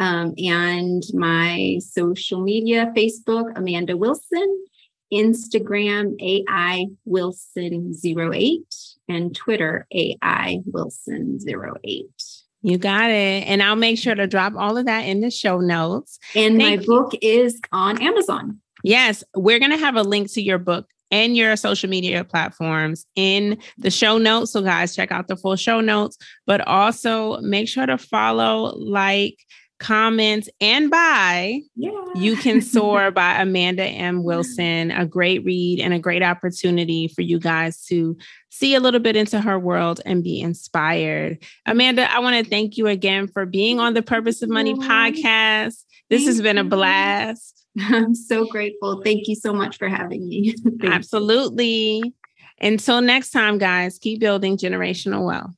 Um, 0.00 0.34
and 0.36 1.04
my 1.14 1.78
social 1.80 2.42
media 2.42 2.92
Facebook, 2.96 3.56
Amanda 3.56 3.96
Wilson, 3.96 4.64
Instagram, 5.12 6.20
AI 6.20 6.86
Wilson08, 7.08 8.96
and 9.08 9.32
Twitter, 9.34 9.86
AI 9.92 10.58
Wilson08. 10.68 12.42
You 12.62 12.78
got 12.78 13.10
it. 13.10 13.46
And 13.46 13.62
I'll 13.62 13.76
make 13.76 13.96
sure 13.96 14.16
to 14.16 14.26
drop 14.26 14.54
all 14.56 14.76
of 14.76 14.86
that 14.86 15.02
in 15.02 15.20
the 15.20 15.30
show 15.30 15.60
notes. 15.60 16.18
And 16.34 16.58
Thank 16.58 16.80
my 16.80 16.82
you. 16.82 16.88
book 16.88 17.12
is 17.22 17.60
on 17.70 18.02
Amazon. 18.02 18.58
Yes, 18.82 19.22
we're 19.36 19.60
going 19.60 19.70
to 19.70 19.78
have 19.78 19.94
a 19.94 20.02
link 20.02 20.32
to 20.32 20.42
your 20.42 20.58
book 20.58 20.88
and 21.10 21.36
your 21.36 21.56
social 21.56 21.88
media 21.88 22.24
platforms 22.24 23.06
in 23.14 23.58
the 23.78 23.90
show 23.90 24.18
notes. 24.18 24.52
So, 24.52 24.62
guys, 24.62 24.94
check 24.94 25.12
out 25.12 25.28
the 25.28 25.36
full 25.36 25.56
show 25.56 25.80
notes, 25.80 26.18
but 26.46 26.60
also 26.66 27.40
make 27.40 27.68
sure 27.68 27.86
to 27.86 27.98
follow, 27.98 28.74
like, 28.76 29.38
comment, 29.78 30.48
and 30.60 30.90
buy 30.90 31.60
yeah. 31.76 31.90
You 32.14 32.36
Can 32.36 32.60
Soar 32.62 33.10
by 33.10 33.40
Amanda 33.40 33.84
M. 33.84 34.22
Wilson. 34.24 34.90
A 34.90 35.06
great 35.06 35.44
read 35.44 35.80
and 35.80 35.94
a 35.94 35.98
great 35.98 36.22
opportunity 36.22 37.08
for 37.08 37.22
you 37.22 37.38
guys 37.38 37.84
to 37.86 38.16
see 38.50 38.74
a 38.74 38.80
little 38.80 39.00
bit 39.00 39.16
into 39.16 39.40
her 39.40 39.58
world 39.58 40.00
and 40.04 40.24
be 40.24 40.40
inspired. 40.40 41.38
Amanda, 41.66 42.12
I 42.12 42.18
want 42.18 42.42
to 42.42 42.50
thank 42.50 42.76
you 42.76 42.88
again 42.88 43.28
for 43.28 43.46
being 43.46 43.78
on 43.78 43.94
the 43.94 44.02
Purpose 44.02 44.42
of 44.42 44.48
Money 44.48 44.74
podcast. 44.74 45.84
This 46.10 46.24
thank 46.24 46.26
has 46.26 46.42
been 46.42 46.58
a 46.58 46.64
blast. 46.64 47.57
I'm 47.88 48.14
so 48.14 48.46
grateful. 48.46 49.02
Thank 49.04 49.28
you 49.28 49.34
so 49.34 49.52
much 49.52 49.78
for 49.78 49.88
having 49.88 50.28
me. 50.28 50.54
Absolutely. 50.82 51.96
You. 51.96 52.12
Until 52.60 53.00
next 53.00 53.30
time, 53.30 53.58
guys, 53.58 53.98
keep 53.98 54.20
building 54.20 54.56
generational 54.56 55.24
wealth. 55.24 55.52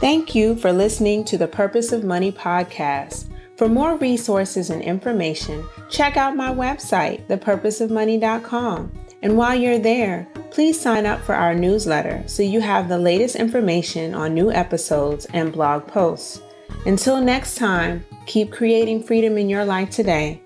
Thank 0.00 0.34
you 0.34 0.56
for 0.56 0.72
listening 0.72 1.24
to 1.24 1.38
the 1.38 1.48
Purpose 1.48 1.92
of 1.92 2.04
Money 2.04 2.32
podcast. 2.32 3.28
For 3.56 3.68
more 3.68 3.96
resources 3.96 4.70
and 4.70 4.82
information, 4.82 5.64
check 5.88 6.16
out 6.16 6.36
my 6.36 6.52
website, 6.52 7.26
thepurposeofmoney.com. 7.28 8.92
And 9.22 9.36
while 9.36 9.54
you're 9.54 9.78
there, 9.78 10.28
please 10.50 10.78
sign 10.78 11.06
up 11.06 11.20
for 11.22 11.34
our 11.34 11.54
newsletter 11.54 12.22
so 12.26 12.42
you 12.42 12.60
have 12.60 12.88
the 12.88 12.98
latest 12.98 13.36
information 13.36 14.14
on 14.14 14.34
new 14.34 14.50
episodes 14.50 15.26
and 15.26 15.52
blog 15.52 15.86
posts. 15.86 16.42
Until 16.86 17.20
next 17.20 17.54
time, 17.54 18.04
keep 18.26 18.52
creating 18.52 19.02
freedom 19.02 19.38
in 19.38 19.48
your 19.48 19.64
life 19.64 19.90
today 19.90 20.43